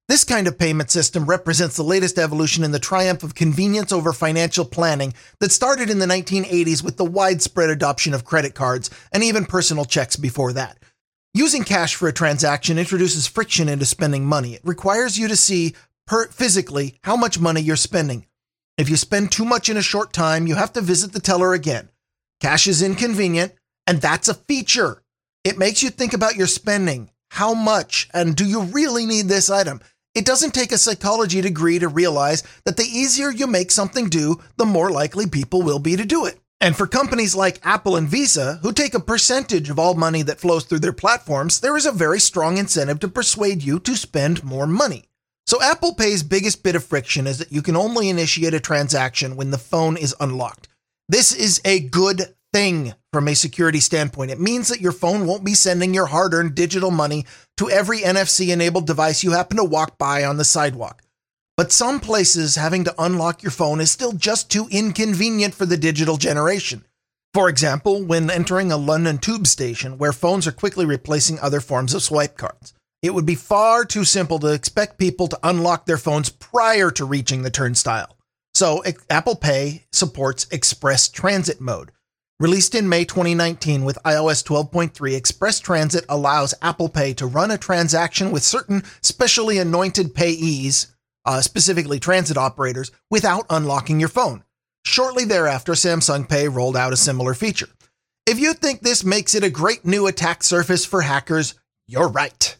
This 0.07 0.23
kind 0.23 0.47
of 0.47 0.57
payment 0.57 0.89
system 0.89 1.25
represents 1.25 1.75
the 1.75 1.83
latest 1.83 2.17
evolution 2.17 2.63
in 2.63 2.71
the 2.71 2.79
triumph 2.79 3.23
of 3.23 3.35
convenience 3.35 3.91
over 3.91 4.13
financial 4.13 4.65
planning 4.65 5.13
that 5.39 5.51
started 5.51 5.89
in 5.89 5.99
the 5.99 6.05
1980s 6.05 6.83
with 6.83 6.97
the 6.97 7.05
widespread 7.05 7.69
adoption 7.69 8.13
of 8.13 8.23
credit 8.25 8.55
cards 8.55 8.89
and 9.11 9.21
even 9.21 9.45
personal 9.45 9.85
checks 9.85 10.15
before 10.15 10.53
that. 10.53 10.79
Using 11.33 11.63
cash 11.63 11.93
for 11.93 12.07
a 12.07 12.13
transaction 12.13 12.79
introduces 12.79 13.27
friction 13.27 13.69
into 13.69 13.85
spending 13.85 14.25
money. 14.25 14.55
It 14.55 14.61
requires 14.63 15.19
you 15.19 15.27
to 15.27 15.35
see 15.35 15.75
per- 16.07 16.29
physically 16.29 16.95
how 17.03 17.17
much 17.17 17.39
money 17.39 17.61
you're 17.61 17.75
spending. 17.75 18.25
If 18.77 18.89
you 18.89 18.95
spend 18.95 19.31
too 19.31 19.45
much 19.45 19.69
in 19.69 19.77
a 19.77 19.83
short 19.83 20.13
time, 20.13 20.47
you 20.47 20.55
have 20.55 20.73
to 20.73 20.81
visit 20.81 21.11
the 21.11 21.19
teller 21.19 21.53
again. 21.53 21.89
Cash 22.39 22.67
is 22.67 22.83
inconvenient, 22.83 23.53
and 23.87 23.99
that's 23.99 24.27
a 24.27 24.35
feature. 24.35 25.01
It 25.43 25.57
makes 25.57 25.81
you 25.81 25.89
think 25.89 26.13
about 26.13 26.35
your 26.35 26.47
spending. 26.47 27.09
How 27.31 27.53
much, 27.53 28.09
and 28.13 28.35
do 28.35 28.45
you 28.45 28.61
really 28.61 29.05
need 29.05 29.27
this 29.27 29.49
item? 29.49 29.81
It 30.13 30.25
doesn't 30.25 30.53
take 30.53 30.71
a 30.71 30.77
psychology 30.77 31.41
degree 31.41 31.79
to 31.79 31.87
realize 31.87 32.43
that 32.65 32.77
the 32.77 32.83
easier 32.83 33.31
you 33.31 33.47
make 33.47 33.71
something 33.71 34.07
do, 34.07 34.41
the 34.57 34.65
more 34.65 34.91
likely 34.91 35.27
people 35.27 35.61
will 35.61 35.79
be 35.79 35.95
to 35.95 36.05
do 36.05 36.25
it. 36.25 36.39
And 36.59 36.75
for 36.75 36.87
companies 36.87 37.35
like 37.35 37.59
Apple 37.63 37.95
and 37.95 38.07
Visa, 38.07 38.59
who 38.61 38.71
take 38.71 38.93
a 38.93 38.99
percentage 38.99 39.69
of 39.69 39.77
all 39.77 39.93
money 39.93 40.23
that 40.23 40.39
flows 40.39 40.63
through 40.63 40.79
their 40.79 40.93
platforms, 40.93 41.59
there 41.59 41.77
is 41.77 41.85
a 41.85 41.91
very 41.91 42.19
strong 42.19 42.57
incentive 42.57 42.99
to 43.01 43.07
persuade 43.07 43.63
you 43.63 43.79
to 43.79 43.95
spend 43.95 44.43
more 44.43 44.65
money. 44.65 45.05
So 45.45 45.61
Apple 45.61 45.93
Pay's 45.93 46.23
biggest 46.23 46.63
bit 46.63 46.75
of 46.75 46.83
friction 46.83 47.25
is 47.27 47.37
that 47.37 47.51
you 47.51 47.61
can 47.61 47.75
only 47.75 48.09
initiate 48.09 48.53
a 48.53 48.59
transaction 48.59 49.35
when 49.35 49.51
the 49.51 49.57
phone 49.57 49.97
is 49.97 50.15
unlocked. 50.19 50.67
This 51.09 51.33
is 51.33 51.61
a 51.63 51.79
good 51.79 52.35
thing 52.51 52.93
from 53.13 53.29
a 53.29 53.35
security 53.35 53.79
standpoint. 53.79 54.29
It 54.29 54.41
means 54.41 54.67
that 54.67 54.81
your 54.81 54.91
phone 54.91 55.25
won't 55.25 55.45
be 55.45 55.53
sending 55.53 55.93
your 55.93 56.07
hard 56.07 56.33
earned 56.33 56.53
digital 56.53 56.91
money 56.91 57.25
to 57.55 57.69
every 57.69 58.01
NFC 58.01 58.51
enabled 58.51 58.87
device 58.87 59.23
you 59.23 59.31
happen 59.31 59.55
to 59.55 59.63
walk 59.63 59.97
by 59.97 60.25
on 60.25 60.35
the 60.35 60.43
sidewalk. 60.43 61.01
But 61.55 61.71
some 61.71 62.01
places 62.01 62.55
having 62.55 62.83
to 62.83 62.95
unlock 62.99 63.41
your 63.41 63.51
phone 63.51 63.79
is 63.79 63.89
still 63.89 64.11
just 64.11 64.51
too 64.51 64.67
inconvenient 64.69 65.53
for 65.53 65.65
the 65.65 65.77
digital 65.77 66.17
generation. 66.17 66.83
For 67.33 67.47
example, 67.47 68.03
when 68.03 68.29
entering 68.29 68.73
a 68.73 68.77
London 68.77 69.17
tube 69.17 69.47
station 69.47 69.97
where 69.97 70.11
phones 70.11 70.45
are 70.45 70.51
quickly 70.51 70.85
replacing 70.85 71.39
other 71.39 71.61
forms 71.61 71.93
of 71.93 72.03
swipe 72.03 72.37
cards. 72.37 72.73
It 73.01 73.13
would 73.13 73.25
be 73.25 73.35
far 73.35 73.85
too 73.85 74.03
simple 74.03 74.39
to 74.39 74.51
expect 74.51 74.97
people 74.97 75.29
to 75.29 75.39
unlock 75.41 75.85
their 75.85 75.97
phones 75.97 76.29
prior 76.29 76.91
to 76.91 77.05
reaching 77.05 77.43
the 77.43 77.49
turnstile. 77.49 78.16
So, 78.57 78.83
Apple 79.11 79.35
Pay 79.35 79.85
supports 79.91 80.47
express 80.49 81.09
transit 81.09 81.61
mode. 81.61 81.91
Released 82.39 82.73
in 82.73 82.89
May 82.89 83.05
2019 83.05 83.85
with 83.85 83.99
iOS 84.03 84.43
12.3, 84.43 85.15
Express 85.15 85.59
Transit 85.59 86.05
allows 86.09 86.55
Apple 86.63 86.89
Pay 86.89 87.13
to 87.13 87.27
run 87.27 87.51
a 87.51 87.59
transaction 87.59 88.31
with 88.31 88.41
certain 88.41 88.81
specially 89.03 89.59
anointed 89.59 90.15
payees, 90.15 90.87
uh, 91.25 91.39
specifically 91.39 91.99
transit 91.99 92.35
operators, 92.35 92.89
without 93.11 93.45
unlocking 93.51 93.99
your 93.99 94.09
phone. 94.09 94.43
Shortly 94.83 95.23
thereafter, 95.23 95.73
Samsung 95.73 96.27
Pay 96.27 96.47
rolled 96.47 96.75
out 96.75 96.93
a 96.93 96.97
similar 96.97 97.35
feature. 97.35 97.69
If 98.25 98.39
you 98.39 98.55
think 98.55 98.81
this 98.81 99.03
makes 99.03 99.35
it 99.35 99.43
a 99.43 99.51
great 99.51 99.85
new 99.85 100.07
attack 100.07 100.41
surface 100.41 100.83
for 100.83 101.01
hackers, 101.01 101.53
you're 101.85 102.09
right. 102.09 102.57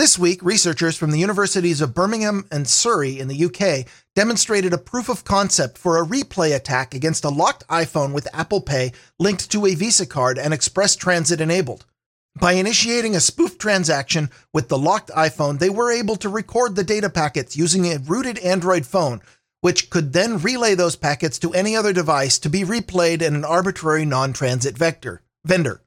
This 0.00 0.18
week, 0.18 0.42
researchers 0.42 0.96
from 0.96 1.10
the 1.10 1.18
universities 1.18 1.82
of 1.82 1.92
Birmingham 1.92 2.46
and 2.50 2.66
Surrey 2.66 3.18
in 3.18 3.28
the 3.28 3.44
UK 3.44 3.86
demonstrated 4.14 4.72
a 4.72 4.78
proof 4.78 5.08
of 5.08 5.24
concept 5.24 5.78
for 5.78 5.96
a 5.96 6.06
replay 6.06 6.54
attack 6.54 6.94
against 6.94 7.24
a 7.24 7.28
locked 7.28 7.66
iPhone 7.68 8.12
with 8.12 8.28
Apple 8.34 8.60
Pay 8.60 8.92
linked 9.18 9.50
to 9.50 9.66
a 9.66 9.74
Visa 9.74 10.06
card 10.06 10.38
and 10.38 10.52
Express 10.52 10.96
Transit 10.96 11.40
enabled. 11.40 11.86
By 12.38 12.52
initiating 12.52 13.16
a 13.16 13.20
spoof 13.20 13.58
transaction 13.58 14.30
with 14.52 14.68
the 14.68 14.78
locked 14.78 15.10
iPhone, 15.10 15.58
they 15.58 15.70
were 15.70 15.90
able 15.90 16.16
to 16.16 16.28
record 16.28 16.76
the 16.76 16.84
data 16.84 17.10
packets 17.10 17.56
using 17.56 17.86
a 17.86 17.98
rooted 17.98 18.38
Android 18.38 18.86
phone, 18.86 19.20
which 19.60 19.90
could 19.90 20.12
then 20.12 20.38
relay 20.38 20.74
those 20.74 20.96
packets 20.96 21.38
to 21.40 21.52
any 21.52 21.76
other 21.76 21.92
device 21.92 22.38
to 22.38 22.48
be 22.48 22.62
replayed 22.62 23.20
in 23.20 23.34
an 23.34 23.44
arbitrary 23.44 24.04
non 24.04 24.32
transit 24.32 24.78
vector 24.78 25.22
vendor. 25.44 25.82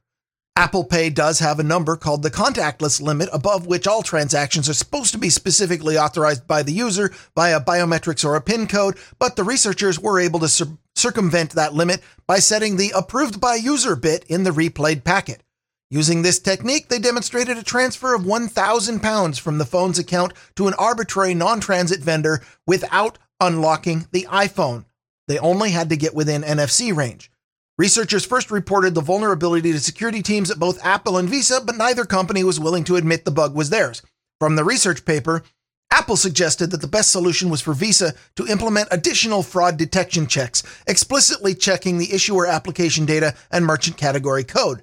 Apple 0.56 0.84
Pay 0.84 1.10
does 1.10 1.40
have 1.40 1.58
a 1.58 1.64
number 1.64 1.96
called 1.96 2.22
the 2.22 2.30
contactless 2.30 3.00
limit, 3.00 3.28
above 3.32 3.66
which 3.66 3.88
all 3.88 4.04
transactions 4.04 4.68
are 4.68 4.74
supposed 4.74 5.10
to 5.10 5.18
be 5.18 5.28
specifically 5.28 5.98
authorized 5.98 6.46
by 6.46 6.62
the 6.62 6.72
user 6.72 7.12
via 7.34 7.60
biometrics 7.60 8.24
or 8.24 8.36
a 8.36 8.40
PIN 8.40 8.68
code, 8.68 8.96
but 9.18 9.34
the 9.34 9.42
researchers 9.42 9.98
were 9.98 10.20
able 10.20 10.38
to 10.38 10.48
cir- 10.48 10.78
circumvent 10.94 11.50
that 11.50 11.74
limit 11.74 12.00
by 12.28 12.38
setting 12.38 12.76
the 12.76 12.92
approved 12.94 13.40
by 13.40 13.56
user 13.56 13.96
bit 13.96 14.22
in 14.28 14.44
the 14.44 14.52
replayed 14.52 15.02
packet. 15.02 15.42
Using 15.90 16.22
this 16.22 16.38
technique, 16.38 16.88
they 16.88 17.00
demonstrated 17.00 17.58
a 17.58 17.64
transfer 17.64 18.14
of 18.14 18.24
1,000 18.24 19.00
pounds 19.00 19.38
from 19.40 19.58
the 19.58 19.66
phone's 19.66 19.98
account 19.98 20.34
to 20.54 20.68
an 20.68 20.74
arbitrary 20.74 21.34
non 21.34 21.58
transit 21.58 21.98
vendor 21.98 22.42
without 22.64 23.18
unlocking 23.40 24.06
the 24.12 24.28
iPhone. 24.30 24.84
They 25.26 25.38
only 25.40 25.72
had 25.72 25.88
to 25.88 25.96
get 25.96 26.14
within 26.14 26.42
NFC 26.42 26.96
range. 26.96 27.32
Researchers 27.76 28.24
first 28.24 28.52
reported 28.52 28.94
the 28.94 29.00
vulnerability 29.00 29.72
to 29.72 29.80
security 29.80 30.22
teams 30.22 30.48
at 30.48 30.60
both 30.60 30.84
Apple 30.84 31.16
and 31.16 31.28
Visa, 31.28 31.60
but 31.60 31.76
neither 31.76 32.04
company 32.04 32.44
was 32.44 32.60
willing 32.60 32.84
to 32.84 32.94
admit 32.94 33.24
the 33.24 33.32
bug 33.32 33.54
was 33.54 33.70
theirs. 33.70 34.00
From 34.38 34.54
the 34.54 34.62
research 34.62 35.04
paper, 35.04 35.42
Apple 35.90 36.16
suggested 36.16 36.70
that 36.70 36.80
the 36.80 36.86
best 36.86 37.10
solution 37.10 37.50
was 37.50 37.60
for 37.60 37.74
Visa 37.74 38.14
to 38.36 38.46
implement 38.46 38.88
additional 38.92 39.42
fraud 39.42 39.76
detection 39.76 40.28
checks, 40.28 40.62
explicitly 40.86 41.52
checking 41.52 41.98
the 41.98 42.12
issuer 42.12 42.46
application 42.46 43.06
data 43.06 43.34
and 43.50 43.66
merchant 43.66 43.96
category 43.96 44.44
code. 44.44 44.82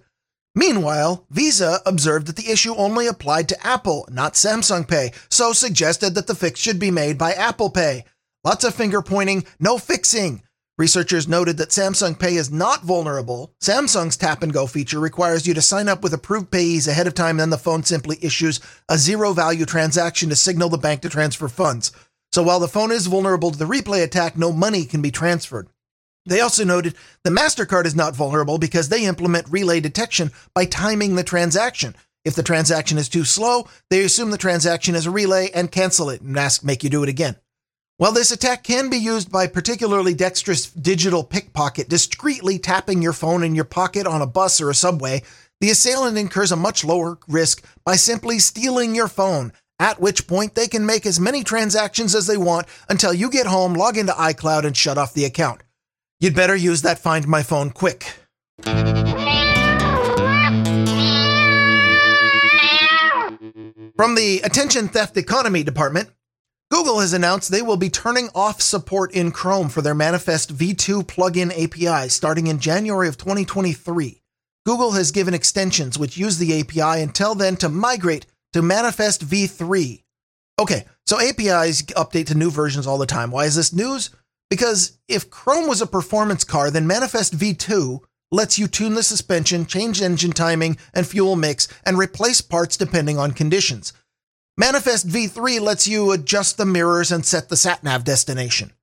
Meanwhile, 0.54 1.26
Visa 1.30 1.80
observed 1.86 2.28
that 2.28 2.36
the 2.36 2.52
issue 2.52 2.76
only 2.76 3.08
applied 3.08 3.48
to 3.50 3.66
Apple, 3.66 4.06
not 4.12 4.34
Samsung 4.34 4.86
Pay, 4.86 5.14
so 5.30 5.54
suggested 5.54 6.14
that 6.16 6.28
the 6.28 6.36
fix 6.36 6.60
should 6.60 6.80
be 6.80 6.92
made 6.92 7.18
by 7.18 7.32
Apple 7.32 7.70
Pay. 7.70 8.04
Lots 8.44 8.66
of 8.66 8.76
finger 8.76 9.02
pointing, 9.02 9.46
no 9.62 9.78
fixing. 9.78 10.44
Researchers 10.82 11.28
noted 11.28 11.58
that 11.58 11.70
Samsung 11.70 12.18
Pay 12.18 12.38
is 12.38 12.50
not 12.50 12.82
vulnerable. 12.82 13.54
Samsung's 13.62 14.18
tap 14.18 14.42
and 14.42 14.52
go 14.52 14.66
feature 14.66 15.00
requires 15.00 15.46
you 15.46 15.54
to 15.54 15.62
sign 15.62 15.88
up 15.88 16.02
with 16.02 16.12
approved 16.12 16.50
payees 16.50 16.88
ahead 16.88 17.06
of 17.06 17.14
time, 17.14 17.38
then 17.38 17.52
the 17.52 17.58
phone 17.60 17.84
simply 17.84 18.18
issues 18.20 18.60
a 18.90 18.98
zero 18.98 19.32
value 19.32 19.66
transaction 19.66 20.30
to 20.30 20.36
signal 20.36 20.70
the 20.70 20.80
bank 20.80 21.02
to 21.02 21.10
transfer 21.10 21.48
funds. 21.48 21.92
So 22.32 22.42
while 22.42 22.60
the 22.60 22.68
phone 22.68 22.92
is 22.92 23.06
vulnerable 23.06 23.52
to 23.52 23.60
the 23.60 23.66
replay 23.66 24.04
attack, 24.04 24.36
no 24.36 24.52
money 24.52 24.86
can 24.86 25.04
be 25.04 25.12
transferred. 25.12 25.68
They 26.26 26.42
also 26.42 26.64
noted 26.64 26.96
the 27.24 27.30
MasterCard 27.30 27.86
is 27.86 27.94
not 27.94 28.16
vulnerable 28.16 28.58
because 28.58 28.90
they 28.90 29.06
implement 29.06 29.52
relay 29.52 29.82
detection 29.82 30.32
by 30.56 30.66
timing 30.66 31.14
the 31.14 31.24
transaction. 31.24 31.96
If 32.26 32.34
the 32.34 32.42
transaction 32.42 32.98
is 32.98 33.08
too 33.08 33.24
slow, 33.24 33.68
they 33.92 34.02
assume 34.02 34.32
the 34.32 34.38
transaction 34.40 34.96
is 34.96 35.06
a 35.06 35.12
relay 35.12 35.52
and 35.54 35.72
cancel 35.72 36.10
it 36.10 36.22
and 36.22 36.36
ask 36.40 36.64
make 36.64 36.84
you 36.84 36.90
do 36.90 37.04
it 37.04 37.10
again. 37.10 37.36
While 38.02 38.14
this 38.14 38.32
attack 38.32 38.64
can 38.64 38.90
be 38.90 38.98
used 38.98 39.32
by 39.32 39.46
particularly 39.46 40.16
dexterous 40.16 40.72
digital 40.72 41.24
pickpocket 41.24 41.88
discreetly 41.88 42.58
tapping 42.58 43.00
your 43.04 43.14
phone 43.14 43.44
in 43.44 43.54
your 43.54 43.64
pocket 43.64 44.08
on 44.08 44.24
a 44.24 44.26
bus 44.26 44.60
or 44.60 44.72
a 44.72 44.74
subway, 44.74 45.22
the 45.60 45.70
assailant 45.70 46.18
incurs 46.18 46.52
a 46.52 46.56
much 46.56 46.84
lower 46.84 47.20
risk 47.28 47.64
by 47.86 47.96
simply 47.98 48.40
stealing 48.40 48.96
your 48.96 49.08
phone, 49.08 49.54
at 49.78 50.02
which 50.02 50.26
point 50.26 50.56
they 50.56 50.68
can 50.68 50.84
make 50.84 51.06
as 51.06 51.20
many 51.20 51.44
transactions 51.44 52.16
as 52.16 52.26
they 52.26 52.38
want 52.38 52.66
until 52.90 53.14
you 53.14 53.30
get 53.30 53.46
home, 53.46 53.76
log 53.76 54.00
into 54.00 54.14
iCloud, 54.14 54.66
and 54.66 54.76
shut 54.76 54.98
off 54.98 55.14
the 55.14 55.26
account. 55.26 55.62
You'd 56.20 56.34
better 56.34 56.56
use 56.56 56.82
that 56.82 56.98
Find 56.98 57.28
My 57.28 57.44
Phone 57.44 57.70
quick. 57.70 58.16
From 63.96 64.16
the 64.16 64.42
Attention 64.44 64.88
Theft 64.88 65.18
Economy 65.18 65.62
Department, 65.62 66.10
Google 66.72 67.02
has 67.02 67.12
announced 67.12 67.52
they 67.52 67.62
will 67.62 67.76
be 67.76 67.90
turning 67.90 68.30
off 68.34 68.62
support 68.62 69.12
in 69.12 69.32
Chrome 69.32 69.68
for 69.68 69.82
their 69.82 69.94
Manifest 69.94 70.56
v2 70.56 71.04
plugin 71.04 71.52
API 71.52 72.08
starting 72.08 72.48
in 72.48 72.60
January 72.60 73.10
of 73.10 73.18
2023. 73.18 74.22
Google 74.66 74.92
has 74.92 75.12
given 75.12 75.34
extensions 75.34 76.00
which 76.00 76.16
use 76.16 76.38
the 76.38 76.62
API 76.62 77.02
until 77.02 77.36
then 77.36 77.58
to 77.58 77.68
migrate 77.68 78.26
to 78.54 78.62
Manifest 78.62 79.28
v3. 79.28 80.02
Okay, 80.62 80.86
so 81.06 81.20
APIs 81.20 81.82
update 81.82 82.28
to 82.28 82.36
new 82.36 82.50
versions 82.50 82.88
all 82.88 82.98
the 82.98 83.06
time. 83.06 83.32
Why 83.32 83.44
is 83.44 83.58
this 83.58 83.74
news? 83.74 84.10
Because 84.50 84.98
if 85.10 85.30
Chrome 85.30 85.68
was 85.68 85.82
a 85.82 85.88
performance 85.88 86.46
car, 86.46 86.72
then 86.72 86.88
Manifest 86.88 87.38
v2 87.38 88.00
lets 88.32 88.58
you 88.58 88.70
tune 88.70 88.94
the 88.94 89.04
suspension, 89.04 89.66
change 89.66 90.02
engine 90.02 90.32
timing 90.32 90.78
and 90.94 91.06
fuel 91.06 91.36
mix, 91.36 91.68
and 91.86 91.98
replace 91.98 92.40
parts 92.40 92.78
depending 92.78 93.20
on 93.20 93.34
conditions. 93.34 93.92
Manifest 94.58 95.08
v3 95.08 95.62
lets 95.62 95.88
you 95.88 96.12
adjust 96.12 96.58
the 96.58 96.66
mirrors 96.66 97.12
and 97.12 97.26
set 97.26 97.48
the 97.48 97.56
satnav 97.56 98.04
destination. 98.04 98.74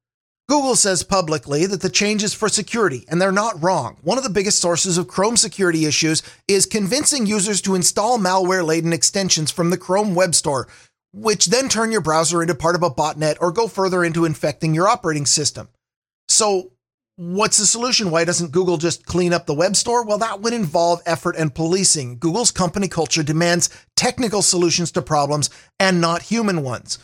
Google 0.49 0.77
says 0.77 1.03
publicly 1.03 1.67
that 1.67 1.83
the 1.83 1.91
change 1.91 2.23
is 2.23 2.33
for 2.33 2.49
security, 2.49 3.05
and 3.09 3.21
they're 3.21 3.31
not 3.31 3.63
wrong. 3.63 3.99
One 4.01 4.17
of 4.17 4.25
the 4.25 4.31
biggest 4.31 4.61
sources 4.61 4.97
of 4.97 5.07
Chrome 5.07 5.37
security 5.37 5.85
issues 5.85 6.23
is 6.49 6.65
convincing 6.65 7.27
users 7.27 7.61
to 7.63 7.75
install 7.75 8.19
malware 8.19 8.65
laden 8.65 8.95
extensions 8.95 9.51
from 9.51 9.69
the 9.69 9.77
Chrome 9.77 10.15
Web 10.15 10.35
Store, 10.35 10.67
which 11.13 11.47
then 11.47 11.69
turn 11.69 11.93
your 11.93 12.01
browser 12.01 12.41
into 12.41 12.55
part 12.55 12.75
of 12.75 12.83
a 12.83 12.91
botnet 12.91 13.37
or 13.43 13.53
go 13.53 13.69
further 13.69 14.03
into 14.03 14.25
infecting 14.25 14.75
your 14.75 14.89
operating 14.89 15.27
system. 15.27 15.69
So, 16.29 16.73
What's 17.21 17.57
the 17.57 17.67
solution? 17.67 18.13
Why 18.13 18.25
doesn't 18.25 18.53
Google 18.53 18.77
just 18.77 19.05
clean 19.05 19.33
up 19.33 19.47
the 19.47 19.53
web 19.53 19.75
store? 19.75 20.05
Well, 20.05 20.19
that 20.19 20.41
would 20.41 20.53
involve 20.53 21.03
effort 21.05 21.35
and 21.35 21.53
policing. 21.53 22.21
Google's 22.21 22.53
company 22.53 22.87
culture 22.87 23.25
demands 23.25 23.71
technical 23.97 24.41
solutions 24.41 24.93
to 24.93 25.03
problems 25.03 25.51
and 25.81 26.01
not 26.01 26.23
human 26.23 26.63
ones. 26.63 27.01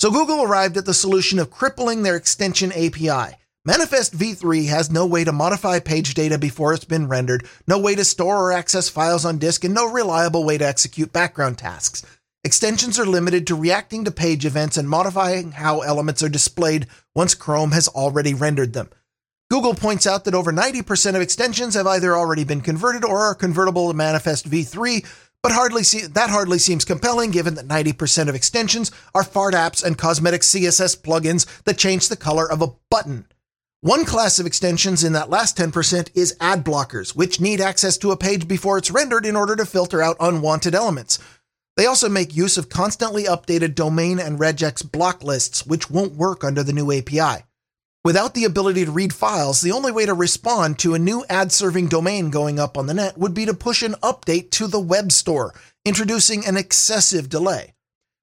So 0.00 0.10
Google 0.10 0.42
arrived 0.42 0.78
at 0.78 0.86
the 0.86 0.94
solution 0.94 1.38
of 1.38 1.50
crippling 1.50 2.02
their 2.02 2.16
extension 2.16 2.72
API. 2.72 3.36
Manifest 3.66 4.16
v3 4.16 4.68
has 4.68 4.90
no 4.90 5.04
way 5.04 5.22
to 5.22 5.32
modify 5.32 5.80
page 5.80 6.14
data 6.14 6.38
before 6.38 6.72
it's 6.72 6.86
been 6.86 7.06
rendered, 7.06 7.46
no 7.66 7.78
way 7.78 7.94
to 7.94 8.06
store 8.06 8.38
or 8.38 8.52
access 8.52 8.88
files 8.88 9.26
on 9.26 9.36
disk, 9.36 9.64
and 9.64 9.74
no 9.74 9.92
reliable 9.92 10.44
way 10.44 10.56
to 10.56 10.66
execute 10.66 11.12
background 11.12 11.58
tasks. 11.58 12.06
Extensions 12.42 12.98
are 12.98 13.04
limited 13.04 13.46
to 13.46 13.54
reacting 13.54 14.06
to 14.06 14.10
page 14.10 14.46
events 14.46 14.78
and 14.78 14.88
modifying 14.88 15.52
how 15.52 15.80
elements 15.82 16.22
are 16.22 16.30
displayed 16.30 16.86
once 17.14 17.34
Chrome 17.34 17.72
has 17.72 17.86
already 17.88 18.32
rendered 18.32 18.72
them. 18.72 18.88
Google 19.50 19.74
points 19.74 20.06
out 20.06 20.24
that 20.24 20.34
over 20.34 20.52
90% 20.52 21.14
of 21.14 21.22
extensions 21.22 21.74
have 21.74 21.86
either 21.86 22.14
already 22.14 22.44
been 22.44 22.60
converted 22.60 23.02
or 23.02 23.18
are 23.20 23.34
convertible 23.34 23.88
to 23.88 23.96
Manifest 23.96 24.48
v3, 24.48 25.06
but 25.42 25.52
hardly 25.52 25.82
see, 25.82 26.02
that 26.02 26.28
hardly 26.28 26.58
seems 26.58 26.84
compelling 26.84 27.30
given 27.30 27.54
that 27.54 27.66
90% 27.66 28.28
of 28.28 28.34
extensions 28.34 28.90
are 29.14 29.24
fart 29.24 29.54
apps 29.54 29.82
and 29.82 29.96
cosmetic 29.96 30.42
CSS 30.42 31.00
plugins 31.00 31.46
that 31.62 31.78
change 31.78 32.08
the 32.08 32.16
color 32.16 32.50
of 32.50 32.60
a 32.60 32.72
button. 32.90 33.26
One 33.80 34.04
class 34.04 34.38
of 34.38 34.44
extensions 34.44 35.02
in 35.02 35.14
that 35.14 35.30
last 35.30 35.56
10% 35.56 36.10
is 36.14 36.36
ad 36.40 36.62
blockers, 36.62 37.16
which 37.16 37.40
need 37.40 37.60
access 37.60 37.96
to 37.98 38.10
a 38.10 38.16
page 38.18 38.48
before 38.48 38.76
it's 38.76 38.90
rendered 38.90 39.24
in 39.24 39.36
order 39.36 39.56
to 39.56 39.64
filter 39.64 40.02
out 40.02 40.16
unwanted 40.20 40.74
elements. 40.74 41.18
They 41.76 41.86
also 41.86 42.10
make 42.10 42.36
use 42.36 42.58
of 42.58 42.68
constantly 42.68 43.24
updated 43.24 43.76
domain 43.76 44.18
and 44.18 44.38
regex 44.38 44.90
block 44.90 45.22
lists, 45.22 45.64
which 45.64 45.88
won't 45.88 46.16
work 46.16 46.44
under 46.44 46.62
the 46.62 46.72
new 46.72 46.92
API. 46.92 47.44
Without 48.04 48.34
the 48.34 48.44
ability 48.44 48.84
to 48.84 48.92
read 48.92 49.12
files, 49.12 49.60
the 49.60 49.72
only 49.72 49.90
way 49.90 50.06
to 50.06 50.14
respond 50.14 50.78
to 50.78 50.94
a 50.94 50.98
new 51.00 51.24
ad 51.28 51.50
serving 51.50 51.88
domain 51.88 52.30
going 52.30 52.58
up 52.58 52.78
on 52.78 52.86
the 52.86 52.94
net 52.94 53.18
would 53.18 53.34
be 53.34 53.44
to 53.44 53.52
push 53.52 53.82
an 53.82 53.94
update 54.02 54.50
to 54.50 54.68
the 54.68 54.80
web 54.80 55.10
store, 55.10 55.52
introducing 55.84 56.46
an 56.46 56.56
excessive 56.56 57.28
delay. 57.28 57.74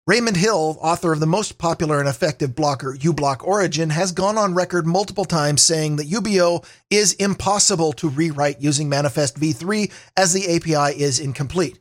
Raymond 0.07 0.37
Hill, 0.37 0.77
author 0.81 1.11
of 1.11 1.19
the 1.19 1.27
most 1.27 1.57
popular 1.57 1.99
and 1.99 2.07
effective 2.07 2.55
blocker 2.55 2.95
uBlock 2.95 3.43
Origin, 3.43 3.89
has 3.89 4.11
gone 4.11 4.37
on 4.37 4.53
record 4.53 4.87
multiple 4.87 5.25
times 5.25 5.61
saying 5.61 5.97
that 5.97 6.09
UBO 6.09 6.63
is 6.89 7.13
impossible 7.13 7.91
to 7.93 8.07
rewrite 8.07 8.61
using 8.61 8.87
Manifest 8.87 9.37
v3 9.37 9.91
as 10.15 10.31
the 10.31 10.55
API 10.55 11.01
is 11.01 11.19
incomplete. 11.19 11.79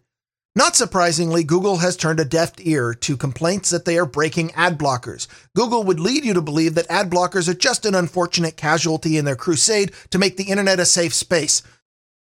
Not 0.56 0.76
surprisingly, 0.76 1.42
Google 1.42 1.78
has 1.78 1.96
turned 1.96 2.20
a 2.20 2.24
deaf 2.24 2.52
ear 2.60 2.94
to 2.94 3.16
complaints 3.16 3.70
that 3.70 3.84
they 3.84 3.98
are 3.98 4.06
breaking 4.06 4.52
ad 4.52 4.78
blockers. 4.78 5.26
Google 5.56 5.82
would 5.82 5.98
lead 5.98 6.24
you 6.24 6.32
to 6.32 6.40
believe 6.40 6.76
that 6.76 6.88
ad 6.88 7.10
blockers 7.10 7.48
are 7.48 7.54
just 7.54 7.84
an 7.84 7.96
unfortunate 7.96 8.56
casualty 8.56 9.18
in 9.18 9.24
their 9.24 9.34
crusade 9.34 9.90
to 10.10 10.18
make 10.18 10.36
the 10.36 10.44
internet 10.50 10.78
a 10.78 10.86
safe 10.86 11.12
space. 11.12 11.62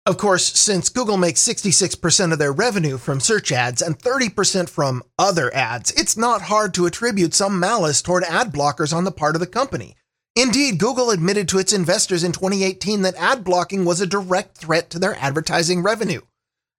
Of 0.07 0.17
course, 0.17 0.47
since 0.47 0.89
Google 0.89 1.19
makes 1.19 1.47
66% 1.47 2.33
of 2.33 2.39
their 2.39 2.53
revenue 2.53 2.97
from 2.97 3.21
search 3.21 3.53
ads 3.53 3.83
and 3.83 3.99
30% 3.99 4.71
from 4.71 5.03
other 5.19 5.55
ads, 5.55 5.91
it's 5.93 6.17
not 6.17 6.43
hard 6.43 6.73
to 6.75 6.87
attribute 6.87 7.35
some 7.35 7.61
malice 7.61 8.01
toward 8.01 8.25
ad 8.25 8.51
blockers 8.51 8.97
on 8.97 9.05
the 9.05 9.12
part 9.12 9.37
of 9.37 9.41
the 9.41 9.47
company. 9.47 9.95
Indeed, 10.35 10.79
Google 10.79 11.11
admitted 11.11 11.49
to 11.51 11.59
its 11.59 11.75
investors 11.75 12.25
in 12.25 12.33
2018 12.33 13.03
that 13.03 13.15
ad 13.17 13.45
blocking 13.45 13.85
was 13.85 14.01
a 14.01 14.07
direct 14.07 14.57
threat 14.57 14.89
to 14.89 14.99
their 14.99 15.17
advertising 15.17 15.83
revenue. 15.83 16.23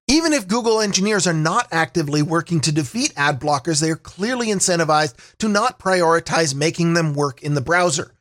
Even 0.06 0.34
if 0.34 0.46
Google 0.46 0.80
engineers 0.80 1.26
are 1.26 1.32
not 1.32 1.66
actively 1.72 2.20
working 2.20 2.60
to 2.60 2.72
defeat 2.72 3.14
ad 3.16 3.40
blockers, 3.40 3.80
they 3.80 3.90
are 3.90 3.96
clearly 3.96 4.48
incentivized 4.48 5.14
to 5.38 5.48
not 5.48 5.78
prioritize 5.78 6.54
making 6.54 6.92
them 6.92 7.14
work 7.14 7.42
in 7.42 7.54
the 7.54 7.62
browser. 7.62 8.12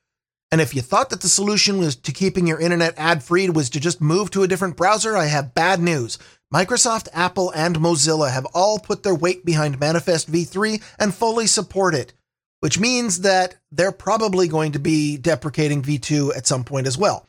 And 0.50 0.62
if 0.62 0.74
you 0.74 0.82
thought 0.82 1.10
that 1.10 1.20
the 1.22 1.28
solution 1.28 1.80
was 1.80 1.96
to 1.98 2.12
keeping 2.13 2.48
your 2.48 2.60
internet 2.60 2.94
ad 2.96 3.22
free 3.22 3.50
was 3.50 3.70
to 3.72 3.82
just 3.82 4.00
move 4.00 4.32
to 4.32 4.44
a 4.44 4.48
different 4.48 4.78
browser, 4.78 5.18
I 5.18 5.25
have 5.25 5.56
bad 5.56 5.82
news. 5.82 6.18
Microsoft, 6.54 7.10
Apple, 7.12 7.52
and 7.54 7.75
Mozilla 7.78 8.32
have 8.32 8.46
all 8.54 8.80
put 8.80 9.04
their 9.04 9.16
weight 9.16 9.44
behind 9.44 9.80
Manifest 9.80 10.32
v3 10.32 10.82
and 11.00 11.13
fully 11.13 11.48
support 11.48 11.96
it, 11.96 12.13
which 12.62 12.80
means 12.80 13.22
that 13.22 13.56
they're 13.72 13.92
probably 13.92 14.48
going 14.48 14.72
to 14.72 14.80
be 14.80 15.18
deprecating 15.18 15.82
v2 15.82 16.38
at 16.38 16.48
some 16.48 16.63
point 16.63 16.88
as 16.88 16.98
well. 16.98 17.25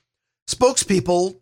Spokespeople, 0.48 1.40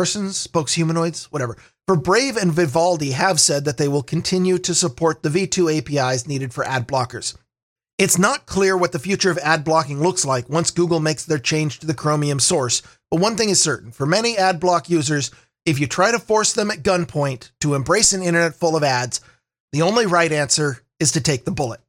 spokespersons, 0.00 0.48
spokeshumanoids, 0.48 1.24
whatever, 1.24 1.56
for 1.86 1.96
Brave 1.96 2.36
and 2.36 2.52
Vivaldi 2.52 3.12
have 3.12 3.40
said 3.40 3.64
that 3.64 3.76
they 3.76 3.88
will 3.88 4.02
continue 4.02 4.58
to 4.58 4.74
support 4.74 5.22
the 5.22 5.28
v2 5.28 5.78
APIs 5.78 6.26
needed 6.26 6.52
for 6.52 6.64
ad 6.64 6.86
blockers. 6.86 7.36
It's 7.98 8.18
not 8.18 8.46
clear 8.46 8.76
what 8.76 8.92
the 8.92 8.98
future 8.98 9.30
of 9.30 9.38
ad 9.38 9.64
blocking 9.64 10.00
looks 10.00 10.24
like 10.24 10.48
once 10.48 10.70
Google 10.70 11.00
makes 11.00 11.24
their 11.24 11.38
change 11.38 11.80
to 11.80 11.86
the 11.86 11.94
Chromium 11.94 12.40
source, 12.40 12.82
but 13.10 13.20
one 13.20 13.36
thing 13.36 13.50
is 13.50 13.60
certain 13.60 13.90
for 13.90 14.06
many 14.06 14.38
ad 14.38 14.58
block 14.58 14.88
users, 14.88 15.30
if 15.66 15.78
you 15.78 15.86
try 15.86 16.10
to 16.10 16.18
force 16.18 16.52
them 16.54 16.70
at 16.70 16.82
gunpoint 16.82 17.50
to 17.60 17.74
embrace 17.74 18.12
an 18.12 18.22
internet 18.22 18.54
full 18.54 18.76
of 18.76 18.82
ads, 18.82 19.20
the 19.72 19.82
only 19.82 20.06
right 20.06 20.32
answer 20.32 20.78
is 20.98 21.12
to 21.12 21.20
take 21.20 21.44
the 21.44 21.50
bullet. 21.50 21.80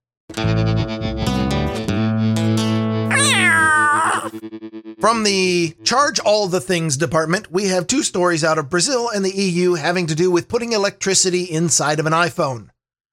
From 5.01 5.23
the 5.23 5.75
Charge 5.83 6.19
All 6.19 6.47
the 6.47 6.61
Things 6.61 6.95
department, 6.95 7.51
we 7.51 7.69
have 7.69 7.87
two 7.87 8.03
stories 8.03 8.43
out 8.43 8.59
of 8.59 8.69
Brazil 8.69 9.09
and 9.09 9.25
the 9.25 9.35
EU 9.35 9.73
having 9.73 10.05
to 10.05 10.13
do 10.13 10.29
with 10.29 10.47
putting 10.47 10.73
electricity 10.73 11.43
inside 11.45 11.99
of 11.99 12.05
an 12.05 12.13
iPhone. 12.13 12.69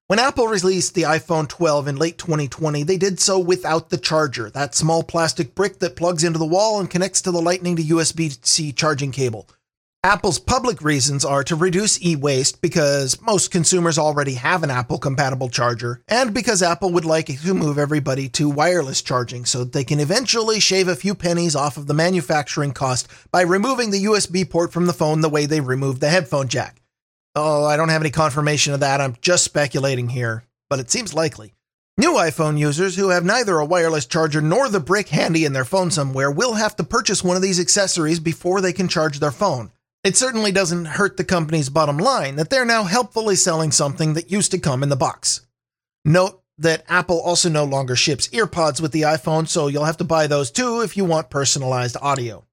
When 0.07 0.19
Apple 0.19 0.49
released 0.49 0.95
the 0.95 1.05
iPhone 1.05 1.49
12 1.49 1.89
in 1.89 1.97
late 1.97 2.19
2020, 2.19 2.83
they 2.83 2.99
did 2.99 3.19
so 3.19 3.39
without 3.39 3.89
the 3.89 3.97
charger, 3.97 4.51
that 4.51 4.75
small 4.75 5.03
plastic 5.03 5.55
brick 5.55 5.79
that 5.79 5.97
plugs 5.97 6.25
into 6.25 6.39
the 6.39 6.45
wall 6.45 6.79
and 6.79 6.91
connects 6.91 7.23
to 7.23 7.31
the 7.31 7.41
Lightning 7.41 7.77
to 7.77 7.83
USB 7.83 8.39
C 8.47 8.71
charging 8.71 9.11
cable. 9.11 9.49
Apple's 10.05 10.39
public 10.39 10.81
reasons 10.81 11.25
are 11.25 11.43
to 11.43 11.57
reduce 11.57 12.01
e 12.01 12.15
waste 12.15 12.63
because 12.63 13.21
most 13.21 13.51
consumers 13.51 13.99
already 13.99 14.35
have 14.35 14.63
an 14.63 14.71
Apple 14.71 14.97
compatible 14.97 15.49
charger, 15.49 16.01
and 16.07 16.33
because 16.33 16.63
Apple 16.63 16.93
would 16.93 17.05
like 17.05 17.27
to 17.27 17.53
move 17.53 17.79
everybody 17.79 18.29
to 18.29 18.49
wireless 18.49 19.03
charging 19.03 19.45
so 19.45 19.59
that 19.59 19.73
they 19.73 19.83
can 19.83 19.99
eventually 19.99 20.61
shave 20.61 20.87
a 20.87 20.95
few 20.95 21.17
pennies 21.17 21.57
off 21.57 21.77
of 21.77 21.89
the 21.89 21.95
manufacturing 21.95 22.71
cost 22.71 23.09
by 23.33 23.41
removing 23.41 23.91
the 23.91 24.05
USB 24.05 24.49
port 24.49 24.73
from 24.73 24.87
the 24.87 24.93
phone 24.93 25.21
the 25.21 25.29
way 25.29 25.47
they 25.47 25.61
removed 25.61 26.01
the 26.01 26.11
headphone 26.11 26.47
jack. 26.47 26.81
Oh, 27.35 27.65
I 27.65 27.77
don't 27.77 27.89
have 27.89 28.03
any 28.03 28.11
confirmation 28.11 28.75
of 28.75 28.81
that. 28.81 29.01
I'm 29.01 29.17
just 29.21 29.43
speculating 29.43 30.11
here, 30.11 30.45
but 30.71 30.79
it 30.79 30.93
seems 30.93 31.13
likely. 31.13 31.55
New 31.97 32.13
iPhone 32.13 32.57
users 32.57 32.95
who 32.95 33.09
have 33.09 33.25
neither 33.25 33.59
a 33.59 33.67
wireless 33.67 34.07
charger 34.07 34.41
nor 34.41 34.69
the 34.69 34.79
brick 34.79 35.09
handy 35.09 35.45
in 35.45 35.55
their 35.55 35.65
phone 35.65 35.91
somewhere 35.91 36.31
will 36.31 36.55
have 36.55 36.77
to 36.77 36.85
purchase 36.85 37.25
one 37.25 37.35
of 37.35 37.43
these 37.43 37.59
accessories 37.59 38.21
before 38.21 38.61
they 38.61 38.73
can 38.73 38.87
charge 38.87 39.19
their 39.19 39.33
phone. 39.33 39.73
It 40.09 40.17
certainly 40.17 40.53
doesn't 40.53 40.87
hurt 40.87 41.19
the 41.19 41.23
company's 41.23 41.69
bottom 41.69 41.99
line 41.99 42.37
that 42.37 42.49
they're 42.49 42.65
now 42.65 42.85
helpfully 42.85 43.37
selling 43.37 43.71
something 43.71 44.15
that 44.15 44.31
used 44.31 44.51
to 44.53 44.59
come 44.59 44.83
in 44.83 44.89
the 44.89 44.97
box. 44.97 45.43
Note 46.03 46.43
that 46.57 46.87
Apple 46.89 47.21
also 47.21 47.51
no 47.51 47.65
longer 47.65 47.95
ships 47.95 48.27
earpods 48.29 48.81
with 48.81 48.93
the 48.93 49.03
iPhone, 49.03 49.47
so 49.47 49.67
you'll 49.67 49.85
have 49.85 49.99
to 49.99 50.05
buy 50.05 50.27
those 50.27 50.51
too 50.51 50.81
if 50.81 50.97
you 50.97 51.05
want 51.05 51.29
personalized 51.29 51.99
audio. 52.01 52.47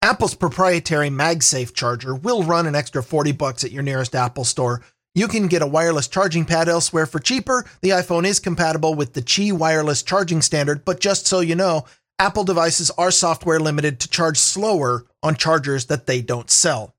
Apple's 0.00 0.34
proprietary 0.34 1.10
MagSafe 1.10 1.74
charger 1.74 2.14
will 2.14 2.44
run 2.44 2.66
an 2.66 2.74
extra 2.74 3.02
40 3.02 3.32
bucks 3.32 3.62
at 3.62 3.72
your 3.72 3.82
nearest 3.82 4.14
Apple 4.14 4.44
store. 4.44 4.80
You 5.14 5.28
can 5.28 5.48
get 5.48 5.60
a 5.60 5.66
wireless 5.66 6.08
charging 6.08 6.46
pad 6.46 6.66
elsewhere 6.66 7.04
for 7.04 7.18
cheaper. 7.18 7.66
The 7.82 7.90
iPhone 7.90 8.24
is 8.24 8.40
compatible 8.40 8.94
with 8.94 9.12
the 9.12 9.20
Qi 9.20 9.52
wireless 9.52 10.02
charging 10.02 10.40
standard, 10.40 10.82
but 10.86 10.98
just 10.98 11.26
so 11.26 11.40
you 11.40 11.56
know, 11.56 11.84
Apple 12.18 12.44
devices 12.44 12.90
are 12.96 13.10
software 13.10 13.60
limited 13.60 14.00
to 14.00 14.08
charge 14.08 14.38
slower 14.38 15.04
on 15.22 15.36
chargers 15.36 15.84
that 15.86 16.06
they 16.06 16.22
don't 16.22 16.50
sell. 16.50 16.94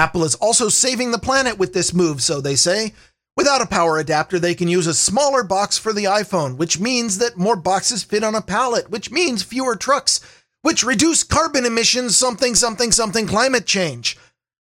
Apple 0.00 0.24
is 0.24 0.34
also 0.36 0.70
saving 0.70 1.10
the 1.10 1.18
planet 1.18 1.58
with 1.58 1.74
this 1.74 1.92
move, 1.92 2.22
so 2.22 2.40
they 2.40 2.56
say. 2.56 2.94
Without 3.36 3.60
a 3.60 3.66
power 3.66 3.98
adapter, 3.98 4.38
they 4.38 4.54
can 4.54 4.66
use 4.66 4.86
a 4.86 4.94
smaller 4.94 5.44
box 5.44 5.76
for 5.76 5.92
the 5.92 6.04
iPhone, 6.04 6.56
which 6.56 6.80
means 6.80 7.18
that 7.18 7.36
more 7.36 7.54
boxes 7.54 8.02
fit 8.02 8.24
on 8.24 8.34
a 8.34 8.40
pallet, 8.40 8.88
which 8.88 9.10
means 9.10 9.42
fewer 9.42 9.76
trucks 9.76 10.20
which 10.62 10.82
reduce 10.82 11.22
carbon 11.22 11.66
emissions 11.66 12.16
something 12.16 12.54
something 12.54 12.92
something 12.92 13.26
climate 13.26 13.66
change. 13.66 14.16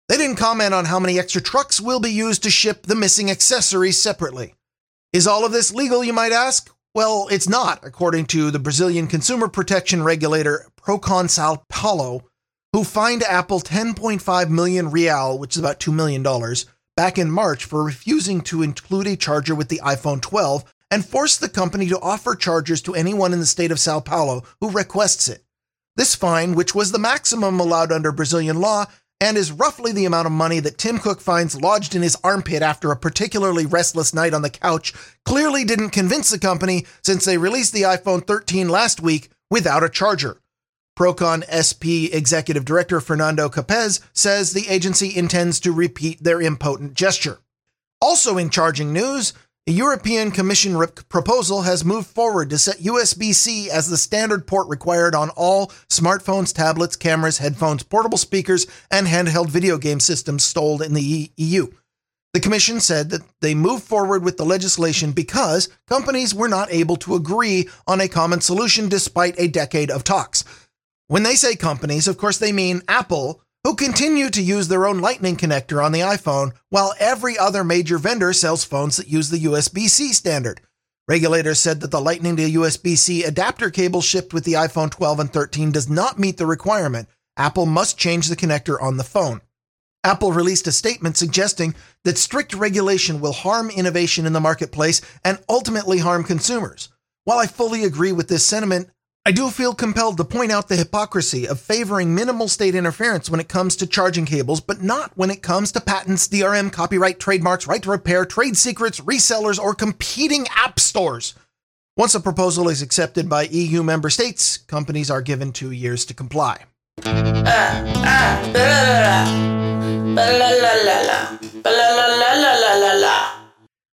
They 0.09 0.17
didn't 0.17 0.37
comment 0.37 0.73
on 0.73 0.85
how 0.85 0.99
many 0.99 1.19
extra 1.19 1.41
trucks 1.41 1.79
will 1.79 1.99
be 1.99 2.11
used 2.11 2.41
to 2.43 2.49
ship 2.49 2.87
the 2.87 2.95
missing 2.95 3.29
accessories 3.29 4.01
separately. 4.01 4.55
Is 5.13 5.27
all 5.27 5.45
of 5.45 5.51
this 5.51 5.73
legal, 5.73 6.03
you 6.03 6.13
might 6.13 6.31
ask? 6.31 6.73
Well, 6.95 7.27
it's 7.29 7.49
not, 7.49 7.79
according 7.83 8.25
to 8.27 8.49
the 8.49 8.59
Brazilian 8.59 9.07
consumer 9.07 9.47
protection 9.47 10.03
regulator 10.03 10.67
Procon 10.81 11.29
Sao 11.29 11.63
Paulo, 11.69 12.25
who 12.73 12.83
fined 12.83 13.23
Apple 13.23 13.59
10.5 13.59 14.49
million 14.49 14.91
real, 14.91 15.37
which 15.37 15.55
is 15.55 15.59
about 15.59 15.79
$2 15.79 15.93
million, 15.93 16.23
back 16.95 17.17
in 17.17 17.31
March 17.31 17.65
for 17.65 17.83
refusing 17.83 18.41
to 18.41 18.63
include 18.63 19.07
a 19.07 19.15
charger 19.15 19.55
with 19.55 19.69
the 19.69 19.79
iPhone 19.83 20.21
12 20.21 20.63
and 20.89 21.05
forced 21.05 21.41
the 21.41 21.49
company 21.49 21.87
to 21.87 21.99
offer 21.99 22.35
chargers 22.35 22.81
to 22.81 22.95
anyone 22.95 23.33
in 23.33 23.39
the 23.39 23.45
state 23.45 23.71
of 23.71 23.79
Sao 23.79 23.99
Paulo 23.99 24.43
who 24.61 24.69
requests 24.69 25.27
it. 25.27 25.43
This 25.95 26.15
fine, 26.15 26.55
which 26.55 26.75
was 26.75 26.91
the 26.91 26.99
maximum 26.99 27.59
allowed 27.59 27.91
under 27.91 28.11
Brazilian 28.11 28.59
law, 28.59 28.85
and 29.19 29.35
is 29.35 29.51
roughly 29.51 29.91
the 29.91 30.05
amount 30.05 30.27
of 30.27 30.31
money 30.31 30.59
that 30.59 30.77
Tim 30.77 30.99
Cook 30.99 31.21
finds 31.21 31.59
lodged 31.59 31.95
in 31.95 32.03
his 32.03 32.17
armpit 32.23 32.61
after 32.61 32.91
a 32.91 32.95
particularly 32.95 33.65
restless 33.65 34.13
night 34.13 34.33
on 34.33 34.43
the 34.43 34.49
couch, 34.49 34.93
clearly 35.25 35.63
didn't 35.63 35.89
convince 35.89 36.29
the 36.29 36.37
company 36.37 36.85
since 37.03 37.25
they 37.25 37.37
released 37.37 37.73
the 37.73 37.81
iPhone 37.81 38.25
13 38.25 38.69
last 38.69 39.01
week 39.01 39.29
without 39.49 39.83
a 39.83 39.89
charger. 39.89 40.37
Procon 40.97 41.43
SP 41.45 42.11
Executive 42.11 42.65
Director 42.65 42.99
Fernando 42.99 43.49
Capez 43.49 44.01
says 44.13 44.51
the 44.51 44.67
agency 44.67 45.15
intends 45.15 45.59
to 45.59 45.71
repeat 45.71 46.23
their 46.23 46.41
impotent 46.41 46.95
gesture. 46.95 47.37
Also 48.01 48.39
in 48.39 48.49
charging 48.49 48.93
news, 48.93 49.33
a 49.67 49.71
European 49.71 50.31
Commission 50.31 50.81
proposal 51.07 51.61
has 51.61 51.85
moved 51.85 52.07
forward 52.07 52.49
to 52.49 52.57
set 52.57 52.77
USB 52.77 53.35
C 53.35 53.69
as 53.69 53.89
the 53.89 53.97
standard 53.97 54.47
port 54.47 54.67
required 54.69 55.13
on 55.13 55.29
all 55.31 55.67
smartphones, 55.89 56.51
tablets, 56.51 56.95
cameras, 56.95 57.37
headphones, 57.37 57.83
portable 57.83 58.17
speakers, 58.17 58.65
and 58.89 59.05
handheld 59.05 59.49
video 59.49 59.77
game 59.77 59.99
systems 59.99 60.43
sold 60.43 60.81
in 60.81 60.95
the 60.95 61.31
EU. 61.35 61.67
The 62.33 62.39
Commission 62.39 62.79
said 62.79 63.09
that 63.11 63.23
they 63.41 63.55
moved 63.55 63.83
forward 63.83 64.23
with 64.23 64.37
the 64.37 64.45
legislation 64.45 65.11
because 65.11 65.69
companies 65.87 66.33
were 66.33 66.47
not 66.47 66.71
able 66.71 66.95
to 66.97 67.15
agree 67.15 67.67
on 67.85 68.01
a 68.01 68.07
common 68.07 68.41
solution 68.41 68.89
despite 68.89 69.35
a 69.37 69.47
decade 69.47 69.91
of 69.91 70.03
talks. 70.03 70.43
When 71.07 71.23
they 71.23 71.35
say 71.35 71.55
companies, 71.55 72.07
of 72.07 72.17
course, 72.17 72.37
they 72.37 72.51
mean 72.51 72.81
Apple, 72.89 73.41
who 73.63 73.75
continue 73.75 74.29
to 74.29 74.41
use 74.41 74.67
their 74.67 74.85
own 74.85 74.99
Lightning 74.99 75.37
connector 75.37 75.83
on 75.83 75.93
the 75.93 76.01
iPhone, 76.01 76.51
while 76.69 76.93
every 76.99 77.37
other 77.37 77.63
major 77.63 77.97
vendor 77.97 78.33
sells 78.33 78.65
phones 78.65 78.97
that 78.97 79.07
use 79.07 79.29
the 79.29 79.45
USB 79.45 79.87
C 79.87 80.11
standard. 80.11 80.59
Regulators 81.07 81.61
said 81.61 81.79
that 81.79 81.91
the 81.91 82.01
Lightning 82.01 82.35
to 82.35 82.51
USB 82.51 82.97
C 82.97 83.23
adapter 83.23 83.69
cable 83.69 84.01
shipped 84.01 84.33
with 84.33 84.43
the 84.43 84.53
iPhone 84.53 84.91
12 84.91 85.21
and 85.21 85.31
13 85.31 85.71
does 85.71 85.89
not 85.89 86.19
meet 86.19 86.35
the 86.35 86.45
requirement. 86.45 87.07
Apple 87.37 87.65
must 87.65 87.97
change 87.97 88.27
the 88.27 88.35
connector 88.35 88.81
on 88.81 88.97
the 88.97 89.05
phone. 89.05 89.39
Apple 90.03 90.33
released 90.33 90.67
a 90.67 90.73
statement 90.73 91.15
suggesting 91.15 91.73
that 92.03 92.17
strict 92.17 92.53
regulation 92.53 93.21
will 93.21 93.31
harm 93.31 93.69
innovation 93.69 94.25
in 94.25 94.33
the 94.33 94.41
marketplace 94.41 95.01
and 95.23 95.39
ultimately 95.47 95.99
harm 95.99 96.25
consumers. 96.25 96.89
While 97.23 97.39
I 97.39 97.47
fully 97.47 97.85
agree 97.85 98.11
with 98.11 98.27
this 98.27 98.45
sentiment, 98.45 98.89
I 99.27 99.31
do 99.31 99.49
feel 99.49 99.73
compelled 99.73 100.15
to 100.17 100.23
point 100.23 100.53
out 100.53 100.69
the 100.69 100.77
hypocrisy 100.77 101.49
of 101.49 101.59
favoring 101.59 102.15
minimal 102.15 102.47
state 102.47 102.75
interference 102.75 103.29
when 103.29 103.41
it 103.41 103.49
comes 103.49 103.75
to 103.75 103.85
charging 103.85 104.25
cables, 104.25 104.61
but 104.61 104.81
not 104.81 105.11
when 105.17 105.29
it 105.29 105.43
comes 105.43 105.73
to 105.73 105.81
patents, 105.81 106.29
DRM, 106.29 106.71
copyright, 106.71 107.19
trademarks, 107.19 107.67
right 107.67 107.83
to 107.83 107.89
repair, 107.89 108.23
trade 108.23 108.55
secrets, 108.55 109.01
resellers, 109.01 109.59
or 109.59 109.75
competing 109.75 110.47
app 110.55 110.79
stores. 110.79 111.33
Once 111.97 112.15
a 112.15 112.21
proposal 112.21 112.69
is 112.69 112.81
accepted 112.81 113.27
by 113.27 113.43
EU 113.43 113.83
member 113.83 114.09
states, 114.09 114.55
companies 114.55 115.11
are 115.11 115.21
given 115.21 115.51
two 115.51 115.71
years 115.71 116.05
to 116.05 116.13
comply. 116.13 116.63
Ah, 117.03 117.83
ah, 118.05 118.47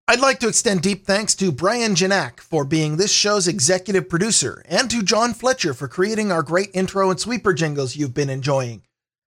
I'd 0.07 0.21
like 0.21 0.39
to 0.41 0.49
extend 0.49 0.83
deep 0.83 1.07
thanks 1.07 1.35
to 1.37 1.51
Brian 1.51 1.95
Janak 1.95 2.39
for 2.39 2.67
being 2.67 2.99
this 2.99 3.11
show's 3.11 3.49
executive 3.49 4.07
producer, 4.07 4.63
and 4.69 4.91
to 4.91 5.03
John 5.03 5.33
Fletcher 5.33 5.73
for 5.73 5.89
creating 5.89 6.31
our 6.31 6.43
great 6.43 6.69
intro 6.75 7.11
and 7.11 7.19
sweeper 7.19 7.55
jingles 7.55 7.97
you've 7.97 8.13
been 8.13 8.29
enjoying. 8.29 8.83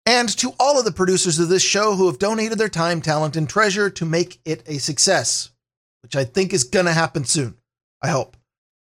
and 0.08 0.30
to 0.38 0.54
all 0.58 0.80
of 0.80 0.86
the 0.86 0.92
producers 0.92 1.38
of 1.38 1.50
this 1.50 1.62
show 1.62 1.96
who 1.96 2.08
have 2.08 2.18
donated 2.18 2.58
their 2.58 2.70
time, 2.70 3.02
talent, 3.02 3.36
and 3.36 3.50
treasure 3.50 3.90
to 3.90 4.06
make 4.06 4.40
it 4.46 4.64
a 4.66 4.78
success, 4.78 5.50
which 6.02 6.16
I 6.16 6.24
think 6.24 6.54
is 6.54 6.64
going 6.64 6.86
to 6.86 6.94
happen 6.94 7.26
soon. 7.26 7.58
I 8.02 8.10
hope. 8.10 8.38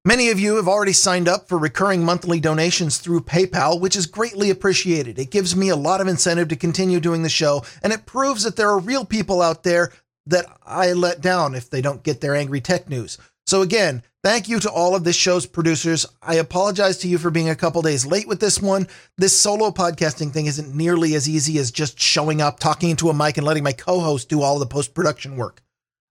Many 0.03 0.31
of 0.31 0.40
you 0.40 0.57
have 0.57 0.66
already 0.66 0.94
signed 0.94 1.29
up 1.29 1.46
for 1.46 1.59
recurring 1.59 2.03
monthly 2.03 2.40
donations 2.40 2.96
through 2.96 3.20
PayPal, 3.20 3.79
which 3.79 3.96
is 3.96 4.07
greatly 4.07 4.48
appreciated. 4.48 5.18
It 5.18 5.31
gives 5.31 5.55
me 5.55 5.68
a 5.68 5.76
lot 5.76 6.00
of 6.00 6.09
incentive 6.09 6.48
to 6.48 6.57
continue 6.57 7.00
doing 7.00 7.22
the 7.22 7.29
show, 7.29 7.64
and 7.83 7.92
it 7.92 8.07
proves 8.07 8.42
that 8.44 8.57
there 8.57 8.70
are 8.70 8.79
real 8.79 9.05
people 9.05 9.42
out 9.42 9.62
there 9.62 9.92
that 10.27 10.47
I 10.65 10.93
let 10.93 11.21
down 11.21 11.55
if 11.55 11.71
they 11.71 11.81
don't 11.81 12.03
get 12.03 12.21
their 12.21 12.35
angry 12.35 12.61
tech 12.61 12.89
news. 12.89 13.19
So, 13.47 13.63
again, 13.63 14.03
thank 14.23 14.49
you 14.49 14.61
to 14.61 14.71
all 14.71 14.95
of 14.95 15.03
this 15.03 15.17
show's 15.17 15.47
producers. 15.47 16.07
I 16.23 16.37
apologize 16.37 16.99
to 16.99 17.09
you 17.09 17.19
for 17.19 17.31
being 17.31 17.49
a 17.49 17.57
couple 17.57 17.83
days 17.83 18.07
late 18.07 18.29
with 18.29 18.39
this 18.39 18.61
one. 18.61 18.87
This 19.19 19.39
solo 19.39 19.71
podcasting 19.71 20.33
thing 20.33 20.47
isn't 20.47 20.75
nearly 20.75 21.15
as 21.15 21.29
easy 21.29 21.59
as 21.59 21.71
just 21.71 21.99
showing 21.99 22.41
up, 22.41 22.61
talking 22.61 22.91
into 22.91 23.09
a 23.09 23.15
mic, 23.15 23.39
and 23.39 23.47
letting 23.47 23.65
my 23.65 23.73
co 23.73 24.01
host 24.01 24.29
do 24.29 24.43
all 24.43 24.59
the 24.59 24.67
post 24.67 24.95
production 24.95 25.37
work. 25.37 25.63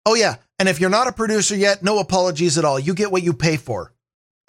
Oh, 0.05 0.15
yeah, 0.15 0.35
and 0.57 0.67
if 0.67 0.81
you're 0.81 0.89
not 0.89 1.07
a 1.07 1.13
producer 1.13 1.55
yet, 1.55 1.83
no 1.83 1.99
apologies 1.99 2.57
at 2.57 2.65
all. 2.65 2.79
You 2.79 2.93
get 2.93 3.11
what 3.11 3.23
you 3.23 3.33
pay 3.33 3.57
for. 3.57 3.93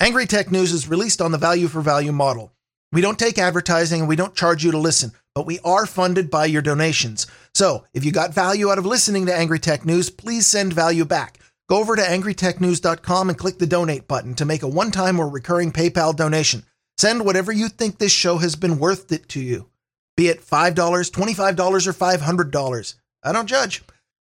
Angry 0.00 0.26
Tech 0.26 0.50
News 0.50 0.72
is 0.72 0.88
released 0.88 1.20
on 1.20 1.30
the 1.30 1.38
value 1.38 1.68
for 1.68 1.82
value 1.82 2.10
model. 2.12 2.52
We 2.90 3.02
don't 3.02 3.18
take 3.18 3.38
advertising 3.38 4.00
and 4.00 4.08
we 4.08 4.16
don't 4.16 4.34
charge 4.34 4.64
you 4.64 4.72
to 4.72 4.78
listen, 4.78 5.12
but 5.34 5.46
we 5.46 5.60
are 5.60 5.86
funded 5.86 6.30
by 6.30 6.46
your 6.46 6.62
donations. 6.62 7.28
So 7.54 7.84
if 7.92 8.04
you 8.04 8.12
got 8.12 8.34
value 8.34 8.70
out 8.70 8.78
of 8.78 8.86
listening 8.86 9.26
to 9.26 9.36
Angry 9.36 9.58
Tech 9.58 9.84
News, 9.84 10.10
please 10.10 10.46
send 10.46 10.72
value 10.72 11.04
back. 11.04 11.38
Go 11.68 11.78
over 11.78 11.94
to 11.94 12.02
angrytechnews.com 12.02 13.28
and 13.28 13.38
click 13.38 13.58
the 13.58 13.66
donate 13.66 14.08
button 14.08 14.34
to 14.34 14.44
make 14.44 14.62
a 14.62 14.68
one 14.68 14.90
time 14.90 15.20
or 15.20 15.28
recurring 15.28 15.72
PayPal 15.72 16.14
donation. 16.14 16.64
Send 16.98 17.24
whatever 17.24 17.52
you 17.52 17.68
think 17.68 17.98
this 17.98 18.12
show 18.12 18.38
has 18.38 18.56
been 18.56 18.78
worth 18.78 19.12
it 19.12 19.28
to 19.30 19.40
you, 19.40 19.70
be 20.16 20.28
it 20.28 20.42
$5, 20.44 20.74
$25, 20.74 21.86
or 21.86 21.92
$500. 21.92 22.94
I 23.22 23.32
don't 23.32 23.46
judge. 23.46 23.82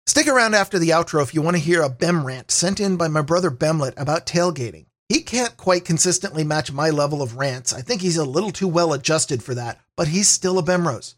Stick 0.07 0.27
around 0.27 0.55
after 0.55 0.79
the 0.79 0.91
outro 0.91 1.23
if 1.23 1.33
you 1.33 1.41
want 1.43 1.57
to 1.57 1.63
hear 1.63 1.81
a 1.81 1.89
Bem 1.89 2.27
rant 2.27 2.51
sent 2.51 2.81
in 2.81 2.97
by 2.97 3.09
my 3.09 3.23
brother 3.23 3.51
Bemlet 3.51 3.95
about 3.97 4.27
tailgating. 4.27 4.87
He 5.09 5.23
can't 5.23 5.57
quite 5.57 5.85
consistently 5.85 6.45
match 6.45 6.73
my 6.73 6.91
level 6.91 7.23
of 7.23 7.37
rants. 7.37 7.73
I 7.73 7.83
think 7.83 8.01
he's 8.01 8.17
a 8.17 8.25
little 8.25 8.51
too 8.51 8.69
well 8.69 8.93
adjusted 8.93 9.43
for 9.43 9.55
that, 9.55 9.81
but 9.97 10.09
he's 10.09 10.29
still 10.29 10.59
a 10.59 10.63
Bemrose. 10.63 11.15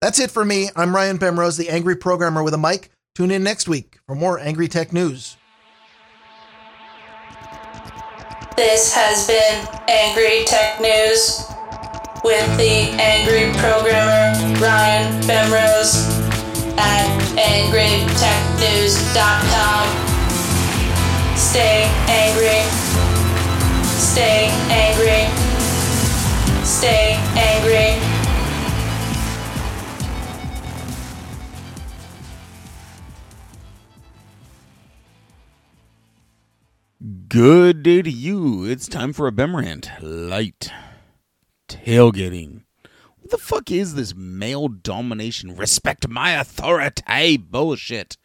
That's 0.00 0.20
it 0.20 0.30
for 0.30 0.44
me. 0.44 0.68
I'm 0.76 0.94
Ryan 0.94 1.18
Bemrose, 1.18 1.56
the 1.56 1.70
angry 1.70 1.96
programmer 1.96 2.44
with 2.44 2.54
a 2.54 2.58
mic. 2.58 2.90
Tune 3.16 3.32
in 3.32 3.42
next 3.42 3.68
week 3.68 3.98
for 4.06 4.14
more 4.14 4.38
Angry 4.38 4.68
Tech 4.68 4.92
News. 4.92 5.36
This 8.56 8.94
has 8.94 9.26
been 9.26 9.66
Angry 9.88 10.44
Tech 10.44 10.80
News 10.80 11.42
with 12.22 12.46
the 12.58 12.94
angry 13.02 13.50
programmer 13.58 14.34
Ryan 14.60 15.20
Bemrose 15.22 16.06
at 16.78 17.08
angrytechnews.com. 17.34 19.88
Stay 21.36 21.90
angry. 22.06 22.62
Stay 23.98 24.52
angry. 24.70 25.26
Stay 26.64 27.18
angry. 27.34 27.47
Good 37.28 37.82
day 37.82 38.00
to 38.00 38.10
you. 38.10 38.64
It's 38.64 38.88
time 38.88 39.12
for 39.12 39.26
a 39.26 39.32
Bemrant. 39.32 39.90
Light. 40.00 40.70
Tailgating. 41.68 42.62
What 43.18 43.30
the 43.30 43.36
fuck 43.36 43.70
is 43.70 43.94
this 43.94 44.14
male 44.14 44.68
domination, 44.68 45.54
respect 45.54 46.08
my 46.08 46.30
authority 46.30 47.36
bullshit? 47.36 48.16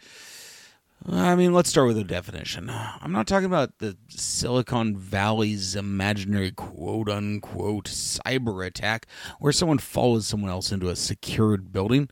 I 1.06 1.36
mean, 1.36 1.54
let's 1.54 1.70
start 1.70 1.88
with 1.88 1.98
a 1.98 2.06
definition. 2.06 2.70
I'm 2.70 3.12
not 3.12 3.28
talking 3.28 3.48
about 3.48 3.80
the 3.80 3.98
Silicon 4.08 4.96
Valley's 4.96 5.76
imaginary 5.76 6.52
quote 6.52 7.10
unquote 7.10 7.86
cyber 7.86 8.66
attack 8.66 9.08
where 9.40 9.52
someone 9.52 9.80
follows 9.80 10.28
someone 10.28 10.52
else 10.52 10.72
into 10.72 10.88
a 10.88 10.96
secured 10.96 11.74
building. 11.74 12.10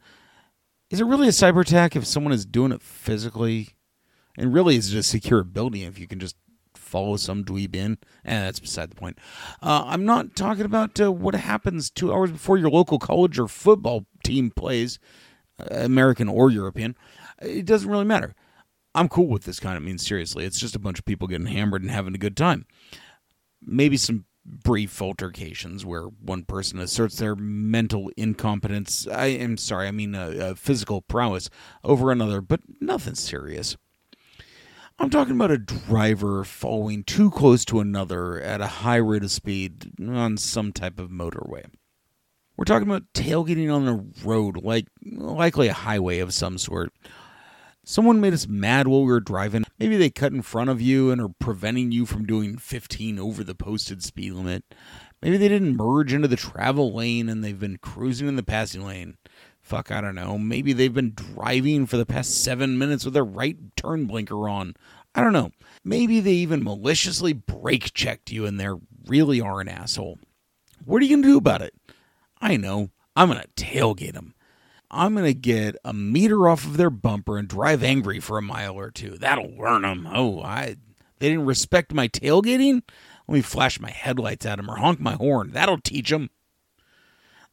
Is 0.89 0.99
it 0.99 1.05
really 1.05 1.29
a 1.29 1.31
cyber 1.31 1.61
attack 1.61 1.95
if 1.95 2.05
someone 2.05 2.33
is 2.33 2.45
doing 2.45 2.73
it 2.73 2.81
physically? 2.81 3.69
And 4.37 4.53
really, 4.53 4.75
is 4.75 4.93
it 4.93 4.99
a 4.99 5.03
secure 5.03 5.45
building 5.45 5.83
if 5.83 5.97
you 5.97 6.07
can 6.07 6.19
just 6.19 6.35
follow 6.91 7.15
some 7.15 7.43
dweeb 7.43 7.75
in? 7.75 7.97
And 8.23 8.45
that's 8.45 8.59
beside 8.59 8.91
the 8.91 8.95
point. 8.95 9.17
Uh, 9.61 9.83
I'm 9.85 10.05
not 10.05 10.35
talking 10.35 10.65
about 10.65 10.99
uh, 10.99 11.11
what 11.11 11.33
happens 11.33 11.89
two 11.89 12.13
hours 12.13 12.31
before 12.31 12.57
your 12.57 12.69
local 12.69 12.99
college 12.99 13.39
or 13.39 13.47
football 13.47 14.05
team 14.23 14.51
plays, 14.51 14.99
uh, 15.59 15.75
American 15.75 16.27
or 16.27 16.51
European. 16.51 16.95
It 17.41 17.65
doesn't 17.65 17.89
really 17.89 18.05
matter. 18.05 18.35
I'm 18.93 19.07
cool 19.07 19.27
with 19.27 19.45
this 19.45 19.59
kind 19.59 19.77
of 19.77 19.83
mean 19.83 19.97
seriously. 19.97 20.45
It's 20.45 20.59
just 20.59 20.75
a 20.75 20.79
bunch 20.79 20.99
of 20.99 21.05
people 21.05 21.27
getting 21.27 21.47
hammered 21.47 21.81
and 21.81 21.91
having 21.91 22.13
a 22.13 22.19
good 22.19 22.35
time. 22.35 22.65
Maybe 23.61 23.95
some 23.95 24.25
brief 24.45 25.01
altercations 25.01 25.85
where 25.85 26.05
one 26.05 26.43
person 26.43 26.79
asserts 26.79 27.17
their 27.17 27.35
mental 27.35 28.11
incompetence. 28.17 29.07
I 29.07 29.27
am 29.27 29.57
sorry, 29.57 29.87
I 29.87 29.91
mean 29.91 30.15
uh, 30.15 30.33
uh, 30.41 30.53
physical 30.55 31.01
prowess 31.01 31.49
over 31.83 32.11
another, 32.11 32.41
but 32.41 32.61
nothing 32.79 33.15
serious. 33.15 33.77
I'm 35.01 35.09
talking 35.09 35.33
about 35.33 35.49
a 35.49 35.57
driver 35.57 36.43
following 36.43 37.03
too 37.03 37.31
close 37.31 37.65
to 37.65 37.79
another 37.79 38.39
at 38.39 38.61
a 38.61 38.67
high 38.67 38.97
rate 38.97 39.23
of 39.23 39.31
speed 39.31 39.93
on 39.99 40.37
some 40.37 40.71
type 40.71 40.99
of 40.99 41.09
motorway. 41.09 41.65
We're 42.55 42.65
talking 42.65 42.87
about 42.87 43.11
tailgating 43.11 43.73
on 43.73 43.87
a 43.87 44.23
road, 44.23 44.63
like 44.63 44.85
likely 45.03 45.69
a 45.69 45.73
highway 45.73 46.19
of 46.19 46.35
some 46.35 46.59
sort. 46.59 46.93
Someone 47.83 48.21
made 48.21 48.33
us 48.33 48.47
mad 48.47 48.87
while 48.87 49.01
we 49.01 49.07
were 49.07 49.19
driving. 49.19 49.63
Maybe 49.79 49.97
they 49.97 50.11
cut 50.11 50.33
in 50.33 50.43
front 50.43 50.69
of 50.69 50.79
you 50.79 51.09
and 51.09 51.19
are 51.19 51.33
preventing 51.39 51.91
you 51.91 52.05
from 52.05 52.27
doing 52.27 52.59
15 52.59 53.17
over 53.17 53.43
the 53.43 53.55
posted 53.55 54.03
speed 54.03 54.33
limit. 54.33 54.63
Maybe 55.19 55.37
they 55.37 55.47
didn't 55.47 55.77
merge 55.77 56.13
into 56.13 56.27
the 56.27 56.35
travel 56.35 56.93
lane 56.93 57.27
and 57.27 57.43
they've 57.43 57.59
been 57.59 57.79
cruising 57.79 58.27
in 58.27 58.35
the 58.35 58.43
passing 58.43 58.85
lane. 58.85 59.17
Fuck, 59.61 59.91
I 59.91 60.01
don't 60.01 60.15
know. 60.15 60.37
Maybe 60.37 60.73
they've 60.73 60.93
been 60.93 61.13
driving 61.13 61.85
for 61.85 61.97
the 61.97 62.05
past 62.05 62.43
seven 62.43 62.77
minutes 62.77 63.05
with 63.05 63.13
their 63.13 63.23
right 63.23 63.57
turn 63.75 64.05
blinker 64.05 64.49
on. 64.49 64.75
I 65.13 65.21
don't 65.21 65.33
know. 65.33 65.51
Maybe 65.83 66.19
they 66.19 66.33
even 66.33 66.63
maliciously 66.63 67.33
brake 67.33 67.93
checked 67.93 68.31
you 68.31 68.45
and 68.45 68.59
they 68.59 68.67
really 69.07 69.41
are 69.41 69.61
an 69.61 69.67
asshole. 69.67 70.19
What 70.83 71.01
are 71.01 71.05
you 71.05 71.15
going 71.15 71.23
to 71.23 71.29
do 71.29 71.37
about 71.37 71.61
it? 71.61 71.73
I 72.41 72.57
know. 72.57 72.89
I'm 73.15 73.29
going 73.29 73.41
to 73.41 73.63
tailgate 73.63 74.13
them. 74.13 74.33
I'm 74.89 75.13
going 75.13 75.25
to 75.25 75.33
get 75.33 75.75
a 75.85 75.93
meter 75.93 76.49
off 76.49 76.65
of 76.65 76.77
their 76.77 76.89
bumper 76.89 77.37
and 77.37 77.47
drive 77.47 77.83
angry 77.83 78.19
for 78.19 78.37
a 78.37 78.41
mile 78.41 78.75
or 78.75 78.91
two. 78.91 79.17
That'll 79.17 79.55
learn 79.55 79.83
them. 79.83 80.07
Oh, 80.11 80.41
I 80.41 80.75
they 81.19 81.29
didn't 81.29 81.45
respect 81.45 81.93
my 81.93 82.07
tailgating? 82.07 82.81
Let 83.27 83.35
me 83.35 83.41
flash 83.41 83.79
my 83.79 83.91
headlights 83.91 84.45
at 84.45 84.57
them 84.57 84.69
or 84.69 84.77
honk 84.77 84.99
my 84.99 85.13
horn. 85.13 85.51
That'll 85.51 85.77
teach 85.77 86.09
them. 86.09 86.29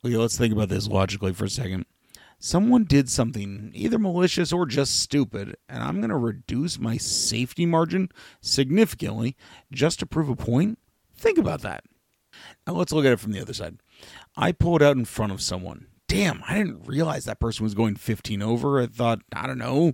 Okay, 0.04 0.16
let's 0.16 0.38
think 0.38 0.52
about 0.54 0.70
this 0.70 0.88
logically 0.88 1.32
for 1.32 1.44
a 1.44 1.50
second. 1.50 1.84
Someone 2.38 2.84
did 2.84 3.08
something 3.08 3.72
either 3.74 3.98
malicious 3.98 4.52
or 4.52 4.64
just 4.64 5.00
stupid, 5.00 5.56
and 5.68 5.82
I'm 5.82 5.98
going 5.98 6.10
to 6.10 6.16
reduce 6.16 6.78
my 6.78 6.96
safety 6.96 7.66
margin 7.66 8.10
significantly 8.40 9.36
just 9.72 9.98
to 10.00 10.06
prove 10.06 10.28
a 10.28 10.36
point? 10.36 10.78
Think 11.16 11.38
about 11.38 11.62
that. 11.62 11.84
Now 12.66 12.74
let's 12.74 12.92
look 12.92 13.04
at 13.04 13.12
it 13.12 13.20
from 13.20 13.32
the 13.32 13.40
other 13.40 13.54
side. 13.54 13.78
I 14.36 14.52
pulled 14.52 14.82
out 14.82 14.96
in 14.96 15.04
front 15.04 15.32
of 15.32 15.42
someone 15.42 15.88
damn, 16.08 16.42
I 16.48 16.56
didn't 16.56 16.86
realize 16.86 17.26
that 17.26 17.38
person 17.38 17.62
was 17.62 17.74
going 17.74 17.94
15 17.94 18.42
over. 18.42 18.80
I 18.80 18.86
thought, 18.86 19.20
I 19.32 19.46
don't 19.46 19.58
know, 19.58 19.92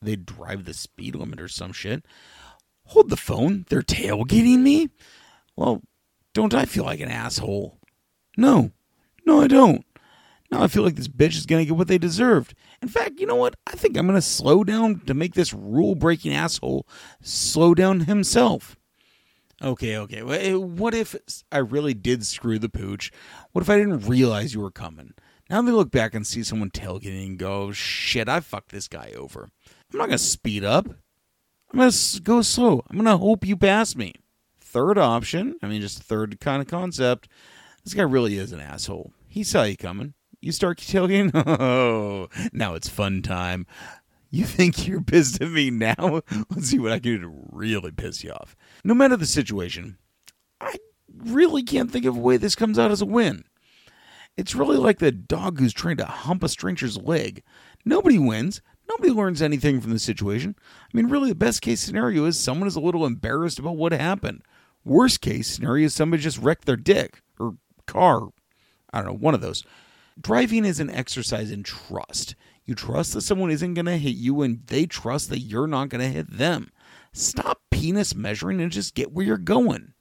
they'd 0.00 0.24
drive 0.26 0.66
the 0.66 0.74
speed 0.74 1.16
limit 1.16 1.40
or 1.40 1.48
some 1.48 1.72
shit. 1.72 2.04
Hold 2.88 3.08
the 3.08 3.16
phone. 3.16 3.64
They're 3.70 3.80
tailgating 3.80 4.58
me? 4.58 4.90
Well, 5.56 5.82
don't 6.34 6.54
I 6.54 6.66
feel 6.66 6.84
like 6.84 7.00
an 7.00 7.08
asshole? 7.08 7.78
No. 8.36 8.72
No, 9.26 9.40
I 9.40 9.48
don't. 9.48 9.84
Now 10.54 10.62
I 10.62 10.68
feel 10.68 10.84
like 10.84 10.94
this 10.94 11.08
bitch 11.08 11.34
is 11.34 11.46
going 11.46 11.62
to 11.62 11.66
get 11.66 11.76
what 11.76 11.88
they 11.88 11.98
deserved. 11.98 12.54
In 12.80 12.86
fact, 12.86 13.18
you 13.18 13.26
know 13.26 13.34
what? 13.34 13.56
I 13.66 13.72
think 13.72 13.96
I'm 13.96 14.06
going 14.06 14.14
to 14.16 14.22
slow 14.22 14.62
down 14.62 15.00
to 15.00 15.12
make 15.12 15.34
this 15.34 15.52
rule 15.52 15.96
breaking 15.96 16.32
asshole 16.32 16.86
slow 17.20 17.74
down 17.74 18.00
himself. 18.00 18.76
Okay, 19.60 19.96
okay. 19.96 20.20
Eh, 20.20 20.54
what 20.54 20.94
if 20.94 21.16
I 21.50 21.58
really 21.58 21.92
did 21.92 22.24
screw 22.24 22.60
the 22.60 22.68
pooch? 22.68 23.10
What 23.50 23.62
if 23.62 23.70
I 23.70 23.78
didn't 23.78 24.06
realize 24.06 24.54
you 24.54 24.60
were 24.60 24.70
coming? 24.70 25.14
Now 25.50 25.60
they 25.60 25.72
look 25.72 25.90
back 25.90 26.14
and 26.14 26.24
see 26.24 26.44
someone 26.44 26.70
tailgating 26.70 27.26
and 27.26 27.38
go, 27.38 27.72
shit, 27.72 28.28
I 28.28 28.38
fucked 28.38 28.70
this 28.70 28.86
guy 28.86 29.12
over. 29.16 29.50
I'm 29.92 29.98
not 29.98 30.06
going 30.06 30.18
to 30.18 30.18
speed 30.18 30.62
up. 30.62 30.86
I'm 30.86 31.80
going 31.80 31.90
to 31.90 32.20
go 32.20 32.42
slow. 32.42 32.84
I'm 32.88 32.96
going 32.96 33.06
to 33.06 33.16
hope 33.16 33.44
you 33.44 33.56
pass 33.56 33.96
me. 33.96 34.12
Third 34.60 34.98
option, 34.98 35.56
I 35.64 35.66
mean, 35.66 35.80
just 35.80 36.00
third 36.00 36.38
kind 36.38 36.62
of 36.62 36.68
concept. 36.68 37.28
This 37.82 37.94
guy 37.94 38.02
really 38.02 38.38
is 38.38 38.52
an 38.52 38.60
asshole. 38.60 39.12
He 39.26 39.42
saw 39.42 39.64
you 39.64 39.76
coming. 39.76 40.14
You 40.44 40.52
start 40.52 40.78
tailgating. 40.78 41.32
Oh, 41.64 42.28
now 42.52 42.74
it's 42.74 42.88
fun 42.88 43.22
time. 43.22 43.66
You 44.30 44.44
think 44.44 44.86
you're 44.86 45.00
pissed 45.00 45.40
at 45.40 45.50
me 45.50 45.70
now? 45.70 46.20
Let's 46.50 46.68
see 46.68 46.78
what 46.78 46.92
I 46.92 46.98
can 46.98 47.02
do 47.02 47.18
to 47.20 47.32
really 47.50 47.92
piss 47.92 48.22
you 48.22 48.32
off. 48.32 48.54
No 48.84 48.92
matter 48.92 49.16
the 49.16 49.24
situation, 49.24 49.96
I 50.60 50.74
really 51.16 51.62
can't 51.62 51.90
think 51.90 52.04
of 52.04 52.16
a 52.16 52.20
way 52.20 52.36
this 52.36 52.54
comes 52.54 52.78
out 52.78 52.90
as 52.90 53.00
a 53.00 53.06
win. 53.06 53.44
It's 54.36 54.54
really 54.54 54.76
like 54.76 54.98
the 54.98 55.12
dog 55.12 55.58
who's 55.58 55.72
trying 55.72 55.96
to 55.96 56.04
hump 56.04 56.42
a 56.42 56.48
stranger's 56.50 56.98
leg. 56.98 57.42
Nobody 57.86 58.18
wins. 58.18 58.60
Nobody 58.86 59.12
learns 59.12 59.40
anything 59.40 59.80
from 59.80 59.92
the 59.92 59.98
situation. 59.98 60.56
I 60.58 60.94
mean, 60.94 61.06
really, 61.06 61.30
the 61.30 61.36
best 61.36 61.62
case 61.62 61.80
scenario 61.80 62.26
is 62.26 62.38
someone 62.38 62.68
is 62.68 62.76
a 62.76 62.80
little 62.80 63.06
embarrassed 63.06 63.58
about 63.58 63.78
what 63.78 63.92
happened. 63.92 64.42
Worst 64.84 65.22
case 65.22 65.48
scenario 65.48 65.86
is 65.86 65.94
somebody 65.94 66.22
just 66.22 66.38
wrecked 66.38 66.66
their 66.66 66.76
dick 66.76 67.22
or 67.38 67.56
car. 67.86 68.28
I 68.92 68.98
don't 68.98 69.06
know, 69.06 69.18
one 69.18 69.34
of 69.34 69.40
those. 69.40 69.64
Driving 70.20 70.64
is 70.64 70.80
an 70.80 70.90
exercise 70.90 71.50
in 71.50 71.62
trust. 71.62 72.34
You 72.64 72.74
trust 72.74 73.14
that 73.14 73.22
someone 73.22 73.50
isn't 73.50 73.74
going 73.74 73.86
to 73.86 73.98
hit 73.98 74.14
you, 74.14 74.42
and 74.42 74.66
they 74.66 74.86
trust 74.86 75.28
that 75.30 75.40
you're 75.40 75.66
not 75.66 75.88
going 75.88 76.00
to 76.02 76.14
hit 76.14 76.30
them. 76.30 76.70
Stop 77.12 77.60
penis 77.70 78.14
measuring 78.14 78.60
and 78.60 78.72
just 78.72 78.94
get 78.94 79.12
where 79.12 79.24
you're 79.24 79.38
going. 79.38 79.93